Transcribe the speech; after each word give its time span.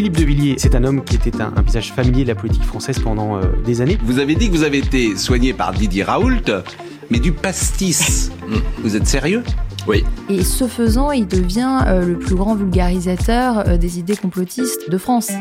Philippe 0.00 0.16
de 0.16 0.24
Villiers, 0.24 0.54
c'est 0.56 0.74
un 0.74 0.84
homme 0.84 1.04
qui 1.04 1.16
était 1.16 1.42
un, 1.42 1.52
un 1.54 1.60
visage 1.60 1.92
familier 1.92 2.22
de 2.22 2.28
la 2.28 2.34
politique 2.34 2.64
française 2.64 2.98
pendant 3.00 3.36
euh, 3.36 3.42
des 3.66 3.82
années. 3.82 3.98
Vous 4.02 4.18
avez 4.18 4.34
dit 4.34 4.46
que 4.48 4.56
vous 4.56 4.62
avez 4.62 4.78
été 4.78 5.14
soigné 5.14 5.52
par 5.52 5.74
Didier 5.74 6.04
Raoult, 6.04 6.40
mais 7.10 7.18
du 7.18 7.32
pastis. 7.32 8.32
vous 8.82 8.96
êtes 8.96 9.06
sérieux? 9.06 9.42
Oui. 9.86 10.02
Et 10.30 10.42
ce 10.42 10.66
faisant, 10.66 11.10
il 11.10 11.28
devient 11.28 11.80
euh, 11.86 12.06
le 12.06 12.18
plus 12.18 12.34
grand 12.34 12.54
vulgarisateur 12.54 13.68
euh, 13.68 13.76
des 13.76 13.98
idées 13.98 14.16
complotistes 14.16 14.88
de 14.88 14.96
France. 14.96 15.32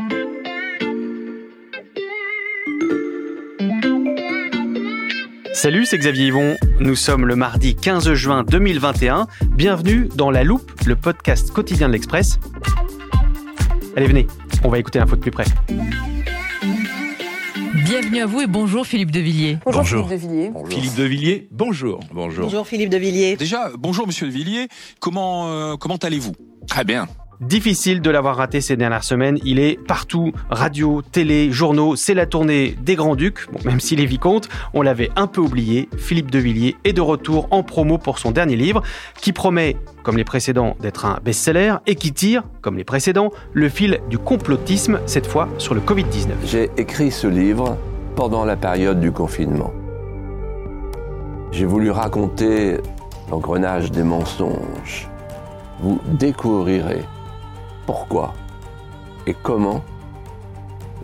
Salut, 5.54 5.86
c'est 5.86 6.00
Xavier 6.00 6.28
Yvon. 6.28 6.58
Nous 6.82 6.96
sommes 6.96 7.26
le 7.26 7.38
mardi 7.38 7.78
15 7.78 8.12
juin 8.12 8.44
2021. 8.44 9.28
Bienvenue 9.56 10.10
dans 10.16 10.30
La 10.30 10.44
Loupe, 10.44 10.70
le 10.86 10.98
podcast 10.98 11.52
quotidien 11.52 11.88
de 11.88 11.94
l'Express. 11.94 12.42
Allez, 13.96 14.08
venez, 14.08 14.28
on 14.64 14.70
va 14.70 14.80
écouter 14.80 15.00
l'info 15.00 15.16
de 15.16 15.22
plus 15.22 15.32
près. 15.32 15.46
Bienvenue 17.86 18.22
à 18.22 18.26
vous 18.26 18.42
et 18.42 18.48
bonjour 18.48 18.86
Philippe 18.86 19.12
de 19.12 19.20
Villiers. 19.20 19.58
Bonjour, 19.66 19.82
Bonjour. 19.82 20.08
Philippe 20.08 20.22
de 20.22 20.28
Villiers. 20.28 20.52
Philippe 20.70 20.96
de 20.96 21.04
Villiers, 21.04 21.48
bonjour. 21.52 22.00
Bonjour. 22.14 22.44
Bonjour 22.46 22.68
Philippe 22.68 22.90
de 22.90 22.98
Villiers. 22.98 23.36
Déjà, 23.36 23.72
bonjour 23.78 24.06
Monsieur 24.08 24.28
de 24.28 24.32
Villiers, 24.32 24.68
comment, 25.00 25.48
euh, 25.50 25.76
comment 25.76 25.98
allez-vous? 25.98 26.34
Très 26.68 26.84
bien. 26.84 27.08
Difficile 27.42 28.02
de 28.02 28.10
l'avoir 28.10 28.36
raté 28.36 28.60
ces 28.60 28.76
dernières 28.76 29.06
semaines. 29.06 29.40
Il 29.46 29.60
est 29.60 29.82
partout, 29.82 30.34
radio, 30.50 31.02
télé, 31.02 31.54
journaux. 31.54 31.96
C'est 31.96 32.14
la 32.14 32.26
tournée 32.26 32.76
des 32.82 32.96
Grands-Ducs. 32.96 33.50
Bon, 33.50 33.60
même 33.64 33.80
s'il 33.80 34.02
est 34.02 34.06
vicomte, 34.06 34.50
on 34.74 34.82
l'avait 34.82 35.10
un 35.16 35.26
peu 35.26 35.40
oublié. 35.40 35.88
Philippe 35.98 36.32
de 36.32 36.38
Villiers 36.38 36.76
est 36.84 36.92
de 36.92 37.00
retour 37.00 37.48
en 37.52 37.64
promo 37.64 37.98
pour 37.98 38.20
son 38.20 38.32
dernier 38.32 38.58
livre, 38.58 38.84
qui 39.22 39.32
promet, 39.32 39.78
comme 40.04 40.18
les 40.18 40.26
précédents, 40.26 40.76
d'être 40.82 41.06
un 41.06 41.22
best-seller 41.24 41.76
et 41.88 41.96
qui 41.96 42.12
tire, 42.12 42.44
comme 42.60 42.76
les 42.76 42.84
précédents, 42.84 43.32
le 43.54 43.70
fil 43.70 44.02
du 44.10 44.18
complotisme, 44.18 45.00
cette 45.06 45.26
fois 45.26 45.48
sur 45.60 45.74
le 45.74 45.80
Covid-19. 45.80 46.32
J'ai 46.44 46.70
écrit 46.76 47.10
ce 47.10 47.28
livre 47.28 47.78
pendant 48.18 48.44
la 48.44 48.58
période 48.58 49.00
du 49.00 49.14
confinement. 49.14 49.72
J'ai 51.54 51.66
voulu 51.66 51.90
raconter 51.90 52.80
l'engrenage 53.32 53.92
des 53.92 54.04
mensonges. 54.04 55.08
Vous 55.80 56.02
découvrirez 56.06 57.06
pourquoi 57.90 58.36
et 59.26 59.34
comment 59.34 59.84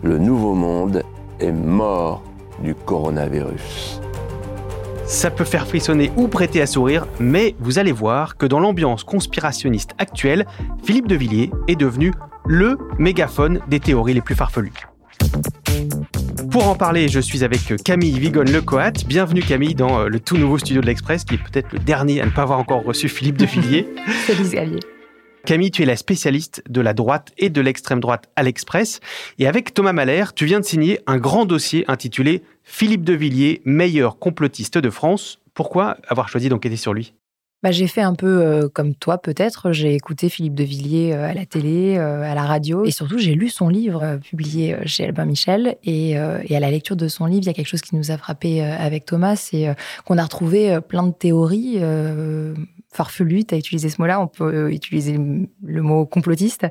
le 0.04 0.18
nouveau 0.18 0.54
monde 0.54 1.02
est 1.40 1.50
mort 1.50 2.22
du 2.60 2.76
coronavirus. 2.76 4.00
Ça 5.04 5.32
peut 5.32 5.42
faire 5.42 5.66
frissonner 5.66 6.12
ou 6.16 6.28
prêter 6.28 6.62
à 6.62 6.66
sourire, 6.68 7.08
mais 7.18 7.56
vous 7.58 7.80
allez 7.80 7.90
voir 7.90 8.36
que 8.36 8.46
dans 8.46 8.60
l'ambiance 8.60 9.02
conspirationniste 9.02 9.96
actuelle, 9.98 10.46
Philippe 10.84 11.08
de 11.08 11.16
Villiers 11.16 11.50
est 11.66 11.74
devenu 11.74 12.12
le 12.46 12.78
mégaphone 13.00 13.58
des 13.66 13.80
théories 13.80 14.14
les 14.14 14.20
plus 14.20 14.36
farfelues. 14.36 14.86
Pour 16.52 16.68
en 16.68 16.76
parler, 16.76 17.08
je 17.08 17.18
suis 17.18 17.42
avec 17.42 17.82
Camille 17.82 18.16
Vigonne-Lecoat. 18.16 18.92
Bienvenue 19.08 19.42
Camille 19.42 19.74
dans 19.74 20.02
euh, 20.02 20.08
le 20.08 20.20
tout 20.20 20.36
nouveau 20.36 20.58
studio 20.58 20.82
de 20.82 20.86
l'Express, 20.86 21.24
qui 21.24 21.34
est 21.34 21.38
peut-être 21.38 21.72
le 21.72 21.80
dernier 21.80 22.20
à 22.20 22.26
ne 22.26 22.30
pas 22.30 22.42
avoir 22.42 22.60
encore 22.60 22.84
reçu 22.84 23.08
Philippe 23.08 23.38
de 23.38 23.46
Villiers. 23.46 23.88
Salut 24.28 24.44
Xavier. 24.44 24.95
Camille, 25.46 25.70
tu 25.70 25.82
es 25.82 25.86
la 25.86 25.96
spécialiste 25.96 26.62
de 26.68 26.80
la 26.80 26.92
droite 26.92 27.32
et 27.38 27.50
de 27.50 27.60
l'extrême 27.60 28.00
droite 28.00 28.28
à 28.34 28.42
l'Express. 28.42 29.00
Et 29.38 29.46
avec 29.46 29.72
Thomas 29.72 29.92
Mahler, 29.92 30.24
tu 30.34 30.44
viens 30.44 30.58
de 30.58 30.64
signer 30.64 30.98
un 31.06 31.18
grand 31.18 31.46
dossier 31.46 31.84
intitulé 31.88 32.42
Philippe 32.64 33.04
de 33.04 33.12
Villiers, 33.12 33.62
meilleur 33.64 34.18
complotiste 34.18 34.76
de 34.76 34.90
France. 34.90 35.38
Pourquoi 35.54 35.98
avoir 36.08 36.28
choisi 36.28 36.48
d'enquêter 36.48 36.76
sur 36.76 36.92
lui? 36.92 37.14
Bah, 37.62 37.70
j'ai 37.70 37.86
fait 37.86 38.02
un 38.02 38.14
peu 38.14 38.26
euh, 38.26 38.68
comme 38.68 38.94
toi 38.94 39.18
peut-être. 39.18 39.72
J'ai 39.72 39.94
écouté 39.94 40.28
Philippe 40.28 40.54
de 40.54 40.64
Villiers 40.64 41.14
euh, 41.14 41.30
à 41.30 41.32
la 41.32 41.46
télé, 41.46 41.96
euh, 41.96 42.22
à 42.22 42.34
la 42.34 42.42
radio. 42.42 42.84
Et 42.84 42.90
surtout, 42.90 43.18
j'ai 43.18 43.34
lu 43.34 43.48
son 43.48 43.68
livre 43.68 44.18
publié 44.22 44.76
chez 44.84 45.04
Albin 45.04 45.24
Michel. 45.26 45.76
Et, 45.84 46.10
et 46.10 46.56
à 46.56 46.60
la 46.60 46.70
lecture 46.70 46.96
de 46.96 47.06
son 47.06 47.26
livre, 47.26 47.42
il 47.44 47.46
y 47.46 47.50
a 47.50 47.54
quelque 47.54 47.68
chose 47.68 47.82
qui 47.82 47.94
nous 47.94 48.10
a 48.10 48.18
frappé 48.18 48.62
avec 48.62 49.04
Thomas. 49.04 49.36
C'est 49.36 49.74
qu'on 50.04 50.18
a 50.18 50.24
retrouvé 50.24 50.78
plein 50.88 51.04
de 51.06 51.12
théories 51.12 51.78
farfelues. 52.96 53.44
Tu 53.44 53.54
as 53.54 53.58
utilisé 53.58 53.88
ce 53.88 54.00
mot-là. 54.00 54.20
On 54.20 54.26
peut 54.26 54.44
euh, 54.44 54.72
utiliser 54.72 55.18
le 55.18 55.82
mot 55.82 56.06
complotiste 56.06 56.66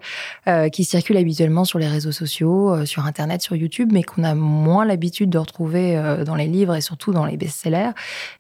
euh, 0.48 0.70
qui 0.70 0.84
circulent 0.84 1.18
habituellement 1.18 1.66
sur 1.66 1.80
les 1.80 1.88
réseaux 1.88 2.12
sociaux, 2.12 2.74
euh, 2.74 2.86
sur 2.86 3.06
Internet, 3.06 3.42
sur 3.42 3.56
YouTube, 3.56 3.92
mais 3.94 4.04
qu'on 4.04 4.24
a 4.24 4.36
moins 4.36 4.86
l'habitude 4.86 5.30
de 5.30 5.38
retrouver 5.38 5.96
dans 6.26 6.36
les 6.36 6.48
livres 6.48 6.76
et 6.76 6.82
surtout 6.82 7.12
dans 7.12 7.26
les 7.26 7.38
best-sellers. 7.38 7.92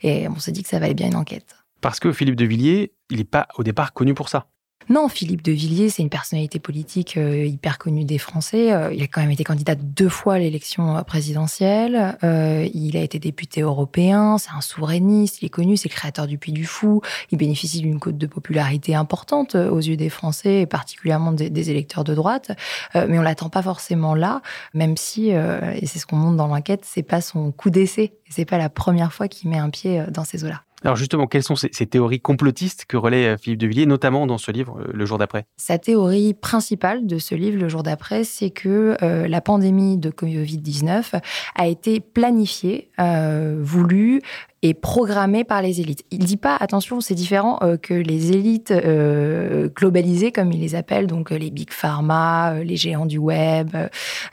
Et 0.02 0.28
on 0.28 0.40
s'est 0.40 0.52
dit 0.52 0.64
que 0.64 0.70
ça 0.70 0.80
valait 0.80 0.94
bien 0.94 1.08
une 1.08 1.16
enquête. 1.16 1.56
Parce 1.82 2.00
que 2.00 2.12
Philippe 2.12 2.36
de 2.36 2.46
Villiers, 2.46 2.94
il 3.10 3.18
n'est 3.18 3.24
pas 3.24 3.48
au 3.58 3.64
départ 3.64 3.94
connu 3.94 4.14
pour 4.14 4.30
ça. 4.30 4.48
Non, 4.88 5.10
Philippe 5.10 5.42
de 5.42 5.52
Villiers, 5.52 5.90
c'est 5.90 6.04
une 6.04 6.12
personnalité 6.12 6.60
politique 6.60 7.18
euh, 7.18 7.44
hyper 7.44 7.80
connue 7.80 8.06
des 8.06 8.20
Français. 8.20 8.72
Euh, 8.72 8.94
il 8.94 9.02
a 9.02 9.08
quand 9.08 9.20
même 9.20 9.32
été 9.32 9.44
candidat 9.44 9.74
deux 9.74 10.10
fois 10.10 10.36
à 10.36 10.40
l'élection 10.40 11.04
présidentielle. 11.04 12.16
Euh, 12.24 12.68
il 12.72 12.96
a 12.96 13.02
été 13.02 13.18
député 13.18 13.62
européen. 13.62 14.38
C'est 14.38 14.52
un 14.56 14.62
souverainiste. 14.62 15.42
Il 15.42 15.46
est 15.48 15.50
connu. 15.50 15.76
C'est 15.76 15.90
le 15.90 15.96
créateur 15.96 16.28
du 16.28 16.38
Puy 16.38 16.52
du 16.52 16.66
Fou. 16.66 17.02
Il 17.32 17.40
bénéficie 17.40 17.82
d'une 17.82 18.00
cote 18.00 18.20
de 18.20 18.28
popularité 18.28 18.94
importante 18.94 19.56
aux 19.56 19.80
yeux 19.80 19.98
des 19.98 20.10
Français, 20.10 20.62
et 20.62 20.66
particulièrement 20.68 21.32
des, 21.32 21.50
des 21.50 21.72
électeurs 21.72 22.04
de 22.04 22.14
droite. 22.14 22.52
Mais 22.94 23.18
on 23.18 23.24
l'attend 23.24 23.50
pas 23.50 23.64
forcément 23.64 24.14
là, 24.14 24.42
même 24.74 24.98
si, 24.98 25.30
et 25.30 25.86
c'est 25.86 26.00
ce 26.00 26.06
qu'on 26.06 26.18
montre 26.18 26.38
dans 26.38 26.48
l'enquête, 26.48 26.82
c'est 26.86 27.04
pas 27.04 27.22
son 27.22 27.52
coup 27.52 27.70
d'essai. 27.70 28.14
C'est 28.30 28.46
pas 28.46 28.58
la 28.58 28.70
première 28.70 29.14
fois 29.14 29.28
qu'il 29.28 29.50
met 29.50 29.58
un 29.58 29.70
pied 29.70 30.04
dans 30.12 30.24
ces 30.24 30.44
eaux-là. 30.44 30.62
Alors 30.86 30.96
justement, 30.96 31.26
quelles 31.26 31.42
sont 31.42 31.56
ces, 31.56 31.70
théories 31.88 32.20
complotistes 32.20 32.86
que 32.86 32.96
relaie 32.96 33.30
euh, 33.30 33.38
Philippe 33.38 33.60
de 33.60 33.66
Villiers, 33.66 33.86
notamment 33.88 34.28
dans 34.28 34.38
ce 34.38 34.52
livre, 34.52 34.78
euh, 34.80 34.92
Le 34.94 35.06
jour 35.08 35.18
d'après? 35.18 35.46
Sa 35.58 35.80
théorie 35.80 36.36
principale 36.36 37.08
de 37.08 37.18
ce 37.18 37.34
livre, 37.34 37.60
le 37.60 37.68
jour 37.68 37.82
d'après, 37.82 38.24
c'est 38.24 38.52
que 38.52 38.96
euh, 39.02 39.28
la 39.28 39.42
pandémie 39.42 39.98
de 39.98 40.12
Covid-19 40.12 41.20
a 41.56 41.68
été 41.68 42.00
planifiée, 42.00 42.92
voulue 43.62 44.22
et 44.68 44.74
programmée 44.74 45.44
par 45.44 45.62
les 45.62 45.80
élites. 45.80 46.04
Il 46.10 46.26
dit 46.26 46.38
pas, 46.38 46.56
attention, 46.60 47.00
c'est 47.00 47.14
différent 47.14 47.60
euh, 47.62 47.78
que 47.78 47.94
les 47.94 48.32
élites 48.32 48.72
euh, 48.72 49.70
globalisées, 49.70 50.32
comme 50.32 50.52
il 50.52 50.60
les 50.60 50.74
appelle, 50.74 51.06
donc 51.06 51.32
euh, 51.32 51.38
les 51.38 51.52
big 51.52 51.70
pharma, 51.72 52.56
les 52.64 52.76
géants 52.76 53.06
du 53.06 53.20
web, 53.20 53.70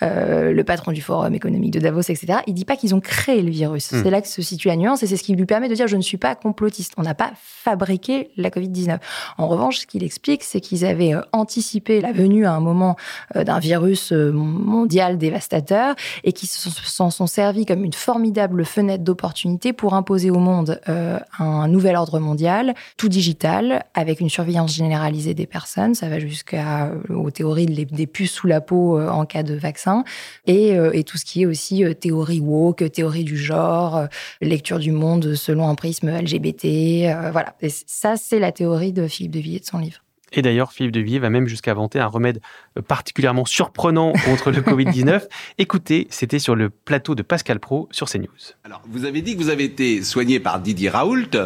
euh, 0.03 0.53
le 0.53 0.65
patron 0.65 0.93
du 0.93 1.03
forum 1.03 1.35
économique 1.35 1.73
de 1.73 1.81
Davos, 1.81 2.01
etc. 2.01 2.39
Il 2.47 2.55
dit 2.55 2.65
pas 2.65 2.77
qu'ils 2.77 2.95
ont 2.95 3.01
créé 3.01 3.43
le 3.43 3.51
virus. 3.51 3.93
Hmm. 3.93 4.01
C'est 4.03 4.09
là 4.11 4.23
que 4.23 4.29
se 4.29 4.41
situe 4.41 4.69
la 4.69 4.77
nuance 4.77 5.03
et 5.03 5.07
c'est 5.07 5.19
ce 5.19 5.23
qui 5.23 5.35
lui 5.37 5.45
permet 5.45 5.69
de 5.69 5.75
dire 5.75 5.87
je 5.87 5.97
ne 5.99 6.03
suis 6.03 6.17
pas 6.17 6.35
complotiste. 6.35 6.95
On 6.97 7.03
n'a 7.03 7.15
pas 7.15 7.33
fabriqué 7.37 8.31
la 8.39 8.49
Covid-19. 8.49 8.99
En 9.37 9.49
revanche, 9.49 9.81
ce 9.81 9.87
qu'il 9.87 10.03
explique, 10.03 10.45
c'est 10.45 10.61
qu'ils 10.61 10.87
avaient 10.87 11.13
anticipé 11.33 12.01
la 12.01 12.13
venue 12.13 12.47
à 12.47 12.53
un 12.53 12.61
moment 12.61 12.97
d'un 13.35 13.59
virus 13.59 14.13
mondial 14.13 15.19
dévastateur 15.19 15.95
et 16.25 16.33
qui 16.33 16.47
se- 16.47 16.71
s'en 16.71 17.11
sont 17.11 17.27
servis 17.27 17.67
comme 17.67 17.85
une 17.85 17.93
formidable 17.93 18.65
fenêtre 18.65 19.05
d'opportunité 19.05 19.75
pour 19.75 19.93
imposer 19.93 20.22
au 20.31 20.39
monde 20.39 20.81
euh, 20.89 21.19
un 21.39 21.69
nouvel 21.69 21.97
ordre 21.97 22.19
mondial, 22.19 22.75
tout 22.97 23.09
digital, 23.09 23.85
avec 23.95 24.21
une 24.21 24.31
surveillance 24.31 24.75
généralisée 24.75 25.35
des 25.35 25.47
personnes. 25.47 25.95
Ça 25.95 26.09
va 26.09 26.19
jusqu'à 26.19 26.93
euh, 27.11 27.31
théories 27.31 27.67
des 27.67 28.07
puces 28.07 28.33
sous 28.33 28.47
la 28.47 28.61
peau 28.61 28.99
euh, 28.99 29.09
en 29.09 29.25
cas 29.27 29.43
de 29.43 29.55
vaccin 29.55 30.05
et, 30.47 30.77
et 30.93 31.05
tout 31.05 31.19
ce 31.19 31.25
qui 31.25 31.43
est 31.43 31.47
aussi 31.47 31.85
théorie 32.01 32.41
woke, 32.41 32.91
théorie 32.91 33.25
du 33.25 33.37
genre, 33.37 34.07
lecture 34.41 34.79
du 34.79 34.93
monde 34.93 35.35
selon 35.35 35.69
un 35.69 35.75
prisme 35.75 36.11
LGBT. 36.11 37.31
voilà. 37.33 37.55
Et 37.61 37.71
ça, 37.71 38.17
c'est 38.17 38.39
la 38.39 38.53
théorie 38.53 38.93
de 38.93 39.07
Philippe 39.07 39.33
de 39.33 39.41
Villiers 39.41 39.61
de 39.61 39.67
son 39.67 39.79
livre. 39.79 40.03
Et 40.33 40.43
d'ailleurs, 40.43 40.73
Philippe 40.73 40.93
de 40.93 41.01
Villiers 41.01 41.19
va 41.19 41.31
même 41.31 41.47
jusqu'à 41.47 41.73
inventer 41.73 41.99
un 41.99 42.07
remède 42.07 42.41
euh, 42.79 42.83
particulièrement 42.83 43.45
surprenant 43.45 44.13
contre 44.25 44.51
le 44.51 44.61
Covid-19. 44.63 45.23
Écoutez, 45.59 46.07
c'était 46.11 46.39
sur 46.39 46.55
le 46.55 46.71
plateau 46.71 47.15
de 47.15 47.23
Pascal 47.23 47.61
Pro 47.61 47.89
sur 47.91 48.09
CNews. 48.09 48.29
Alors, 48.65 48.83
vous 48.89 49.05
avez 49.05 49.23
dit 49.23 49.37
que 49.37 49.43
vous 49.43 49.51
avez 49.51 49.65
été 49.65 50.03
soigné 50.03 50.41
par 50.41 50.61
Didier 50.61 50.89
Raoult 50.89 51.37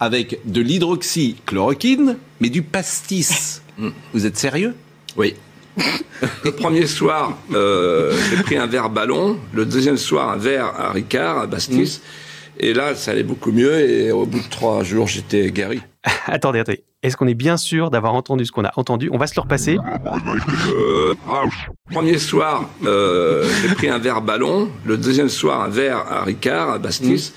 avec 0.00 0.40
de 0.44 0.60
l'hydroxychloroquine, 0.60 2.16
mais 2.40 2.50
du 2.50 2.62
pastis. 2.62 3.62
vous 4.12 4.26
êtes 4.26 4.36
sérieux? 4.36 4.74
Oui. 5.16 5.34
Le 6.44 6.50
premier 6.52 6.86
soir, 6.86 7.38
euh, 7.54 8.14
j'ai 8.30 8.42
pris 8.42 8.56
un 8.56 8.66
verre 8.66 8.90
ballon. 8.90 9.38
Le 9.52 9.64
deuxième 9.64 9.96
soir, 9.96 10.30
un 10.30 10.36
verre 10.36 10.66
à 10.78 10.92
Ricard, 10.92 11.38
à 11.38 11.46
Bastis. 11.46 12.02
Et 12.58 12.74
là, 12.74 12.94
ça 12.94 13.12
allait 13.12 13.22
beaucoup 13.22 13.52
mieux. 13.52 13.80
Et 13.80 14.12
au 14.12 14.26
bout 14.26 14.40
de 14.40 14.48
trois 14.48 14.84
jours, 14.84 15.08
j'étais 15.08 15.50
guéri. 15.50 15.80
attendez, 16.26 16.60
attendez. 16.60 16.84
Est-ce 17.02 17.16
qu'on 17.16 17.26
est 17.26 17.34
bien 17.34 17.56
sûr 17.56 17.90
d'avoir 17.90 18.14
entendu 18.14 18.46
ce 18.46 18.52
qu'on 18.52 18.64
a 18.64 18.70
entendu? 18.76 19.10
On 19.12 19.18
va 19.18 19.26
se 19.26 19.34
le 19.34 19.40
repasser. 19.40 19.76
Euh, 20.68 21.14
premier 21.90 22.16
soir, 22.18 22.68
euh, 22.86 23.44
j'ai 23.60 23.74
pris 23.74 23.88
un 23.88 23.98
verre 23.98 24.22
ballon. 24.22 24.70
Le 24.84 24.96
deuxième 24.96 25.28
soir, 25.28 25.62
un 25.62 25.68
verre 25.68 25.98
à 25.98 26.22
Ricard, 26.22 26.70
à 26.70 26.78
Bastis. 26.78 27.32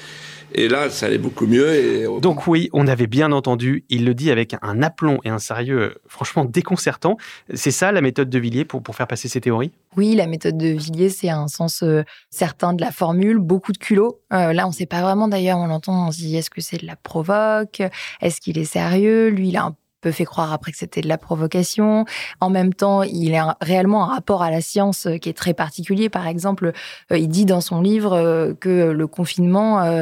Et 0.58 0.70
là, 0.70 0.90
ça 0.90 1.08
allait 1.08 1.18
beaucoup 1.18 1.48
mieux. 1.48 1.76
Et... 1.76 2.08
Donc 2.22 2.48
oui, 2.48 2.70
on 2.72 2.88
avait 2.88 3.08
bien 3.08 3.34
entendu. 3.34 3.84
Il 3.90 4.06
le 4.06 4.14
dit 4.14 4.32
avec 4.32 4.56
un 4.62 4.82
aplomb 4.82 5.20
et 5.26 5.30
un 5.30 5.38
sérieux 5.38 5.80
euh, 5.80 5.94
franchement 6.08 6.46
déconcertant. 6.46 7.18
C'est 7.54 7.72
ça 7.72 7.92
la 7.92 8.00
méthode 8.00 8.30
de 8.30 8.40
Villiers 8.40 8.64
pour, 8.64 8.82
pour 8.82 8.96
faire 8.96 9.08
passer 9.08 9.28
ses 9.28 9.42
théories? 9.42 9.74
Oui, 9.98 10.16
la 10.16 10.28
méthode 10.28 10.58
de 10.58 10.68
Villiers, 10.68 11.10
c'est 11.10 11.30
un 11.30 11.50
sens 11.50 11.84
euh, 11.84 12.04
certain 12.30 12.72
de 12.72 12.82
la 12.82 12.92
formule, 12.92 13.38
beaucoup 13.38 13.74
de 13.74 13.78
culot. 13.78 14.22
Euh, 14.32 14.54
là, 14.54 14.66
on 14.66 14.70
ne 14.70 14.74
sait 14.74 14.86
pas 14.86 15.02
vraiment 15.02 15.28
d'ailleurs, 15.28 15.58
on 15.58 15.68
l'entend, 15.68 16.08
on 16.08 16.12
se 16.12 16.20
dit 16.20 16.38
est-ce 16.38 16.50
que 16.50 16.62
c'est 16.62 16.78
de 16.78 16.86
la 16.86 16.96
provoque? 16.96 17.82
Est-ce 18.22 18.40
qu'il 18.40 18.58
est 18.58 18.64
sérieux? 18.66 19.28
Lui, 19.28 19.50
il 19.50 19.58
a 19.58 19.66
un 19.66 19.76
fait 20.12 20.26
croire 20.26 20.54
après 20.54 20.72
que 20.72 20.78
c'était 20.78 21.02
de 21.02 21.08
la 21.08 21.18
provocation. 21.18 22.06
En 22.42 22.50
même 22.50 22.74
temps, 22.74 23.04
il 23.04 23.36
a 23.36 23.58
réellement 23.62 24.04
un 24.04 24.16
rapport 24.16 24.44
à 24.44 24.52
la 24.52 24.62
science 24.62 25.08
euh, 25.08 25.18
qui 25.18 25.30
est 25.30 25.34
très 25.34 25.54
particulier. 25.54 26.10
Par 26.10 26.28
exemple, 26.28 26.72
euh, 27.12 27.18
il 27.18 27.28
dit 27.28 27.46
dans 27.46 27.62
son 27.62 27.82
livre 27.82 28.14
euh, 28.14 28.54
que 28.54 28.92
le 28.92 29.08
confinement 29.08 29.56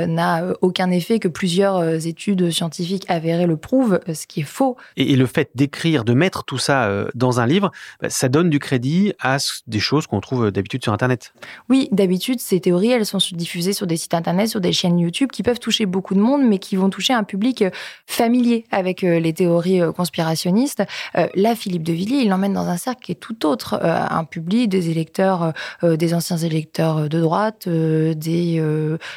n'a 0.07 0.43
aucun 0.61 0.89
effet, 0.91 1.19
que 1.19 1.27
plusieurs 1.27 2.05
études 2.05 2.51
scientifiques 2.51 3.05
avérées 3.09 3.45
le 3.45 3.57
prouvent, 3.57 3.99
ce 4.11 4.27
qui 4.27 4.41
est 4.41 4.43
faux. 4.43 4.77
Et 4.97 5.15
le 5.15 5.25
fait 5.25 5.49
d'écrire, 5.55 6.03
de 6.03 6.13
mettre 6.13 6.43
tout 6.43 6.57
ça 6.57 6.89
dans 7.15 7.39
un 7.39 7.45
livre, 7.45 7.71
bah, 8.01 8.09
ça 8.09 8.29
donne 8.29 8.49
du 8.49 8.59
crédit 8.59 9.13
à 9.19 9.37
des 9.67 9.79
choses 9.79 10.07
qu'on 10.07 10.19
trouve 10.19 10.51
d'habitude 10.51 10.83
sur 10.83 10.93
Internet. 10.93 11.33
Oui, 11.69 11.89
d'habitude, 11.91 12.39
ces 12.39 12.59
théories, 12.59 12.91
elles 12.91 13.05
sont 13.05 13.19
diffusées 13.31 13.73
sur 13.73 13.87
des 13.87 13.97
sites 13.97 14.13
Internet, 14.13 14.49
sur 14.49 14.61
des 14.61 14.73
chaînes 14.73 14.99
YouTube 14.99 15.29
qui 15.31 15.43
peuvent 15.43 15.59
toucher 15.59 15.85
beaucoup 15.85 16.15
de 16.15 16.19
monde, 16.19 16.43
mais 16.43 16.59
qui 16.59 16.75
vont 16.75 16.89
toucher 16.89 17.13
un 17.13 17.23
public 17.23 17.63
familier 18.05 18.65
avec 18.71 19.01
les 19.01 19.33
théories 19.33 19.81
conspirationniste. 19.93 20.83
Euh, 21.17 21.27
là, 21.35 21.55
Philippe 21.55 21.83
de 21.83 21.93
Villiers, 21.93 22.21
il 22.21 22.29
l'emmène 22.29 22.53
dans 22.53 22.67
un 22.67 22.77
cercle 22.77 23.01
qui 23.03 23.11
est 23.11 23.15
tout 23.15 23.45
autre, 23.45 23.79
euh, 23.81 24.05
un 24.09 24.23
public, 24.23 24.69
des 24.69 24.89
électeurs, 24.89 25.53
euh, 25.83 25.95
des 25.95 26.13
anciens 26.13 26.37
électeurs 26.37 27.09
de 27.09 27.19
droite, 27.19 27.67
des, 27.67 28.63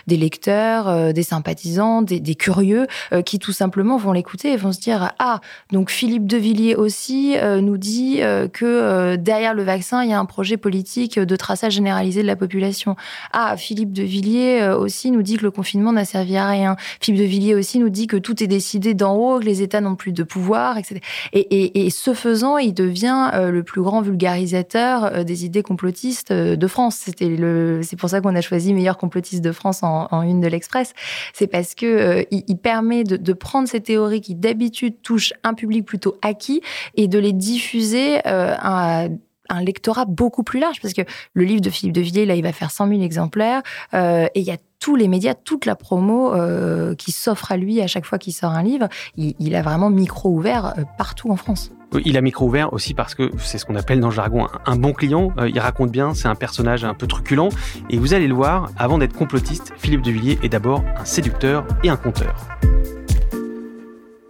des 0.06 0.17
lecteurs, 0.17 1.12
des 1.12 1.23
sympathisants, 1.23 2.02
des, 2.02 2.20
des 2.20 2.34
curieux, 2.34 2.87
qui 3.25 3.38
tout 3.38 3.52
simplement 3.52 3.96
vont 3.96 4.12
l'écouter 4.12 4.52
et 4.52 4.56
vont 4.56 4.73
se 4.73 4.81
dire 4.81 5.12
ah 5.19 5.40
donc 5.73 5.90
Philippe 5.90 6.26
de 6.26 6.37
Villiers 6.37 6.75
aussi 6.75 7.37
nous 7.62 7.76
dit 7.76 8.20
que 8.52 9.17
derrière 9.17 9.55
le 9.55 9.62
vaccin 9.62 10.02
il 10.02 10.11
y 10.11 10.12
a 10.12 10.19
un 10.19 10.25
projet 10.25 10.56
politique 10.56 11.19
de 11.19 11.37
traçage 11.37 11.75
généralisé 11.75 12.23
de 12.23 12.26
la 12.26 12.37
population. 12.37 12.96
Ah 13.32 13.56
Philippe 13.56 13.93
de 13.93 14.02
Villiers 14.02 14.69
aussi 14.70 15.11
nous 15.11 15.23
dit 15.23 15.37
que 15.37 15.43
le 15.43 15.50
confinement 15.50 15.93
n'a 15.93 16.05
servi 16.05 16.37
à 16.37 16.49
rien. 16.49 16.76
Philippe 17.00 17.20
de 17.20 17.26
Villiers 17.26 17.55
aussi 17.55 17.78
nous 17.78 17.90
dit 17.90 18.06
que 18.06 18.17
tout 18.17 18.43
est 18.43 18.49
décidé 18.49 18.94
d'en 18.94 19.14
haut, 19.14 19.40
que 19.40 19.44
les 19.44 19.62
États 19.62 19.81
n'ont 19.81 19.96
plus 19.96 20.12
de 20.12 20.23
pouvoir, 20.23 20.65
etc. 20.76 21.00
Et, 21.32 21.90
ce 21.90 22.14
faisant, 22.14 22.58
il 22.58 22.74
devient 22.74 23.30
euh, 23.34 23.50
le 23.50 23.62
plus 23.62 23.82
grand 23.82 24.00
vulgarisateur 24.00 25.04
euh, 25.04 25.24
des 25.24 25.44
idées 25.44 25.62
complotistes 25.62 26.30
euh, 26.30 26.56
de 26.56 26.66
France. 26.66 26.96
C'était 26.96 27.36
c'est 27.82 27.96
pour 27.96 28.08
ça 28.08 28.20
qu'on 28.20 28.34
a 28.34 28.40
choisi 28.40 28.74
meilleur 28.74 28.98
complotiste 28.98 29.42
de 29.42 29.52
France 29.52 29.82
en, 29.82 30.22
une 30.22 30.40
de 30.40 30.48
l'Express. 30.48 30.92
C'est 31.32 31.46
parce 31.46 31.74
que 31.74 32.26
il, 32.30 32.56
permet 32.56 33.04
de, 33.04 33.32
prendre 33.32 33.68
ces 33.68 33.80
théories 33.80 34.20
qui 34.20 34.34
d'habitude 34.34 35.02
touchent 35.02 35.32
un 35.44 35.54
public 35.54 35.84
plutôt 35.84 36.16
acquis 36.22 36.62
et 36.94 37.08
de 37.08 37.18
les 37.18 37.32
diffuser 37.32 38.20
à 38.24 39.08
un 39.48 39.62
lectorat 39.62 40.04
beaucoup 40.04 40.43
plus 40.43 40.60
large 40.60 40.81
parce 40.81 40.94
que 40.94 41.02
le 41.34 41.44
livre 41.44 41.60
de 41.60 41.70
Philippe 41.70 41.94
de 41.94 42.00
Villiers, 42.00 42.26
là, 42.26 42.34
il 42.34 42.43
va 42.43 42.52
faire 42.52 42.70
100 42.70 42.88
000 42.88 43.02
exemplaires 43.02 43.62
et 43.93 44.31
il 44.34 44.43
y 44.43 44.50
a 44.50 44.56
tous 44.78 44.96
les 44.96 45.08
médias, 45.08 45.34
toute 45.34 45.66
la 45.66 45.75
promo 45.75 46.34
euh, 46.34 46.94
qui 46.94 47.12
s'offre 47.12 47.52
à 47.52 47.56
lui 47.56 47.81
à 47.81 47.87
chaque 47.87 48.04
fois 48.04 48.19
qu'il 48.19 48.32
sort 48.32 48.52
un 48.52 48.62
livre. 48.62 48.88
Il, 49.16 49.54
a 49.56 49.62
vraiment 49.62 49.90
micro 49.90 50.31
ouvert 50.31 50.66
euh, 50.78 50.82
partout 50.98 51.31
en 51.31 51.37
France. 51.37 51.72
Il 52.04 52.16
a 52.16 52.20
micro 52.20 52.46
ouvert 52.46 52.72
aussi 52.72 52.94
parce 52.94 53.14
que 53.14 53.31
c'est 53.38 53.58
ce 53.58 53.64
qu'on 53.64 53.76
appelle 53.76 54.00
dans 54.00 54.08
le 54.08 54.14
jargon 54.14 54.48
un, 54.66 54.76
bon 54.76 54.93
client. 54.93 55.32
Euh, 55.38 55.49
il 55.49 55.58
raconte 55.58 55.90
bien, 55.90 56.14
c'est 56.14 56.28
un 56.28 56.34
personnage 56.34 56.84
un 56.84 56.94
peu 56.94 57.06
truculent. 57.06 57.49
Et 57.90 57.99
vous 57.99 58.14
allez 58.14 58.28
le 58.28 58.34
voir, 58.34 58.70
avant 58.76 58.99
d'être 58.99 59.14
complotiste, 59.14 59.72
Philippe 59.76 60.02
de 60.02 60.10
Villiers 60.10 60.38
est 60.42 60.49
d'abord 60.49 60.84
un 60.96 61.04
séducteur 61.04 61.66
et 61.82 61.88
un 61.88 61.96
conteur. 61.96 62.34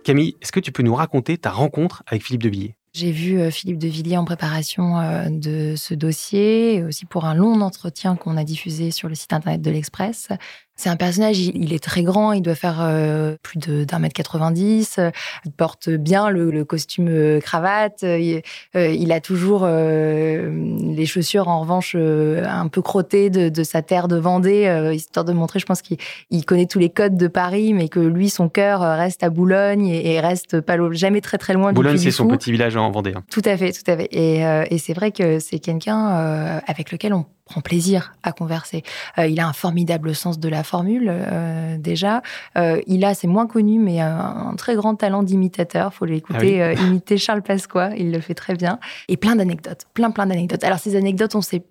Camille, 0.04 0.36
est-ce 0.40 0.52
que 0.52 0.60
tu 0.60 0.70
peux 0.70 0.84
nous 0.84 0.94
raconter 0.94 1.36
ta 1.36 1.50
rencontre 1.50 2.04
avec 2.06 2.22
Philippe 2.22 2.44
de 2.44 2.48
Villiers? 2.48 2.76
J'ai 2.96 3.12
vu 3.12 3.38
euh, 3.38 3.50
Philippe 3.50 3.78
de 3.78 3.88
Villiers 3.88 4.16
en 4.16 4.25
préparation 4.25 4.98
euh, 4.98 5.28
de 5.28 5.75
ce 5.76 5.93
dossier, 5.93 6.82
aussi 6.82 7.04
pour 7.04 7.26
un 7.26 7.34
long 7.34 7.60
entretien 7.60 8.16
qu'on 8.16 8.38
a 8.38 8.44
diffusé 8.44 8.90
sur 8.90 9.10
le 9.10 9.14
site 9.14 9.34
internet 9.34 9.60
de 9.60 9.70
l'Express. 9.70 10.28
C'est 10.78 10.90
un 10.90 10.96
personnage, 10.96 11.38
il, 11.38 11.73
est 11.73 11.82
très 11.82 12.02
grand, 12.02 12.32
il 12.32 12.43
doit 12.43 12.55
faire 12.55 12.81
euh, 12.82 13.37
plus 13.43 13.58
d'un 13.58 13.99
mètre 13.99 14.14
90, 14.14 15.00
il 15.46 15.52
porte 15.52 15.88
bien 15.88 16.28
le, 16.28 16.64
costume 16.67 17.08
euh, 17.08 17.40
cravate, 17.40 18.05
euh, 18.05 18.43
il, 18.75 19.12
a 19.12 19.20
toujours 19.20 19.67
les 19.67 21.06
chaussures 21.06 21.49
en 21.49 21.61
revanche 21.61 21.96
un 21.96 22.69
peu 22.69 22.82
crottées 22.82 23.31
de, 23.31 23.62
sa 23.64 23.81
terre 23.81 24.06
de 24.06 24.17
Vendée, 24.17 24.90
histoire 24.94 25.25
de 25.25 25.32
montrer, 25.32 25.61
je 25.61 25.67
pense 25.67 25.81
qu'il 25.81 26.44
connaît 26.44 26.67
tous 26.67 26.79
les 26.79 26.90
codes 26.90 27.17
de 27.17 27.26
Paris, 27.26 27.72
mais 27.72 27.88
que 27.88 28.00
lui, 28.00 28.29
son 28.29 28.50
cœur 28.50 28.81
reste 28.81 29.22
à 29.22 29.31
Boulogne 29.31 29.87
et, 29.87 30.20
reste 30.20 30.61
pas 30.61 30.76
jamais 30.93 31.22
très 31.22 31.38
très 31.38 31.55
loin 31.55 31.72
Boulogne, 31.72 31.96
c'est 31.96 32.11
son 32.11 32.26
petit 32.26 32.52
village 32.52 32.76
en 32.76 32.90
Vendée. 32.90 33.14
Hein. 33.17 33.22
Tout 33.31 33.43
à 33.46 33.56
fait, 33.56 33.72
tout 33.72 33.90
à 33.90 33.96
fait. 33.96 34.08
Et, 34.12 34.40
et 34.70 34.79
c'est 34.79 34.93
vrai 34.93 35.11
que 35.11 35.38
c'est 35.38 35.58
quelqu'un 35.58 36.61
avec 36.67 36.93
lequel 36.93 37.14
on 37.14 37.25
prend 37.46 37.60
plaisir 37.60 38.12
à 38.22 38.32
converser. 38.32 38.82
Euh, 39.19 39.26
il 39.26 39.40
a 39.40 39.46
un 39.46 39.52
formidable 39.52 40.14
sens 40.14 40.38
de 40.38 40.48
la 40.48 40.62
formule 40.62 41.08
euh, 41.08 41.78
déjà. 41.78 42.22
Euh, 42.58 42.81
il 42.87 43.04
a, 43.04 43.14
c'est 43.14 43.28
moins 43.28 43.46
connu, 43.46 43.78
mais 43.78 44.00
un, 44.00 44.54
très 44.58 44.75
grand 44.75 44.96
talent 44.96 45.22
d'imitateur. 45.22 45.94
Faut 45.94 46.04
l'écouter 46.04 46.62
ah 46.62 46.72
imiter 46.75 47.16
Charles 47.16 47.43
Pasqua. 47.43 47.90
Il 47.96 48.10
le 48.10 48.20
fait 48.20 48.34
très 48.34 48.54
bien. 48.54 48.78
Et 49.08 49.16
plein 49.16 49.37
d'anecdotes, 49.37 49.87
plein 49.94 50.10
plein 50.10 50.26
d'anecdotes. 50.26 50.64
Alors 50.64 50.78
ces 50.78 50.96
anecdotes, 50.96 51.34
on 51.34 51.40
sait 51.40 51.62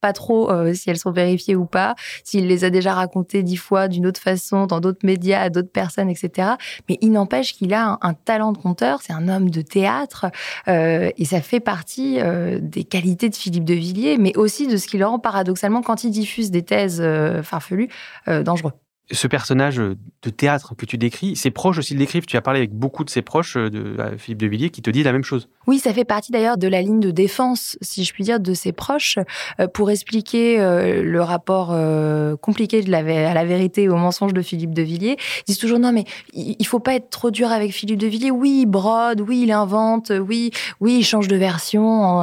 pas 0.00 0.12
trop 0.12 0.50
euh, 0.50 0.74
si 0.74 0.90
elles 0.90 0.98
sont 0.98 1.10
vérifiées 1.10 1.56
ou 1.56 1.64
pas, 1.64 1.94
s'il 2.24 2.46
les 2.46 2.64
a 2.64 2.70
déjà 2.70 2.94
racontées 2.94 3.42
dix 3.42 3.56
fois 3.56 3.88
d'une 3.88 4.06
autre 4.06 4.20
façon, 4.20 4.66
dans 4.66 4.80
d'autres 4.80 5.04
médias, 5.04 5.42
à 5.42 5.50
d'autres 5.50 5.70
personnes, 5.70 6.08
etc. 6.08 6.50
Mais 6.88 6.98
il 7.00 7.12
n'empêche 7.12 7.54
qu'il 7.54 7.74
a 7.74 7.98
un, 8.00 8.14
talent 8.14 8.52
de 8.52 8.58
conteur, 8.58 9.00
c'est 9.02 9.12
un 9.12 9.28
homme 9.28 9.50
de 9.50 9.62
théâtre, 9.62 10.26
euh, 10.66 11.10
et 11.16 11.24
ça 11.24 11.40
fait 11.40 11.60
partie 11.60 12.20
euh, 12.20 12.58
des 12.60 12.84
qualités 12.84 13.28
de 13.28 13.36
Philippe 13.36 13.64
de 13.64 13.74
Villiers, 13.74 14.18
mais 14.18 14.36
aussi 14.36 14.66
de 14.66 14.76
ce 14.76 14.86
qui 14.86 14.98
le 14.98 15.06
rend 15.06 15.18
paradoxalement, 15.18 15.82
quand 15.82 16.04
il 16.04 16.10
diffuse 16.10 16.50
des 16.50 16.62
thèses 16.62 17.02
farfelues, 17.42 17.88
dangereux 18.26 18.72
ce 19.10 19.26
personnage 19.26 19.76
de 19.76 20.30
théâtre 20.30 20.74
que 20.76 20.86
tu 20.86 20.98
décris, 20.98 21.36
ses 21.36 21.50
proches 21.50 21.78
aussi 21.78 21.94
le 21.94 22.00
décrivent. 22.00 22.26
Tu 22.26 22.36
as 22.36 22.42
parlé 22.42 22.60
avec 22.60 22.72
beaucoup 22.72 23.04
de 23.04 23.10
ses 23.10 23.22
proches, 23.22 23.56
de 23.56 23.96
Philippe 24.18 24.38
de 24.38 24.46
Villiers, 24.46 24.70
qui 24.70 24.82
te 24.82 24.90
dit 24.90 25.02
la 25.02 25.12
même 25.12 25.24
chose. 25.24 25.48
Oui, 25.68 25.78
ça 25.78 25.92
fait 25.92 26.06
partie 26.06 26.32
d'ailleurs 26.32 26.56
de 26.56 26.66
la 26.66 26.80
ligne 26.80 26.98
de 26.98 27.10
défense, 27.10 27.76
si 27.82 28.04
je 28.04 28.14
puis 28.14 28.24
dire, 28.24 28.40
de 28.40 28.54
ses 28.54 28.72
proches, 28.72 29.18
euh, 29.60 29.68
pour 29.68 29.90
expliquer 29.90 30.58
euh, 30.58 31.02
le 31.02 31.20
rapport 31.20 31.72
euh, 31.72 32.36
compliqué 32.36 32.80
de 32.82 32.90
la, 32.90 33.00
à 33.00 33.34
la 33.34 33.44
vérité 33.44 33.82
et 33.82 33.88
au 33.90 33.96
mensonge 33.96 34.32
de 34.32 34.40
Philippe 34.40 34.72
de 34.72 34.80
Villiers. 34.80 35.18
Ils 35.40 35.44
disent 35.48 35.58
toujours 35.58 35.78
non, 35.78 35.92
mais 35.92 36.04
il 36.32 36.66
faut 36.66 36.80
pas 36.80 36.94
être 36.94 37.10
trop 37.10 37.30
dur 37.30 37.52
avec 37.52 37.72
Philippe 37.72 37.98
de 37.98 38.06
Villiers. 38.06 38.30
Oui, 38.30 38.60
il 38.62 38.66
brode, 38.66 39.20
oui, 39.20 39.42
il 39.42 39.52
invente, 39.52 40.10
oui, 40.10 40.52
oui, 40.80 40.96
il 41.00 41.04
change 41.04 41.28
de 41.28 41.36
version 41.36 42.22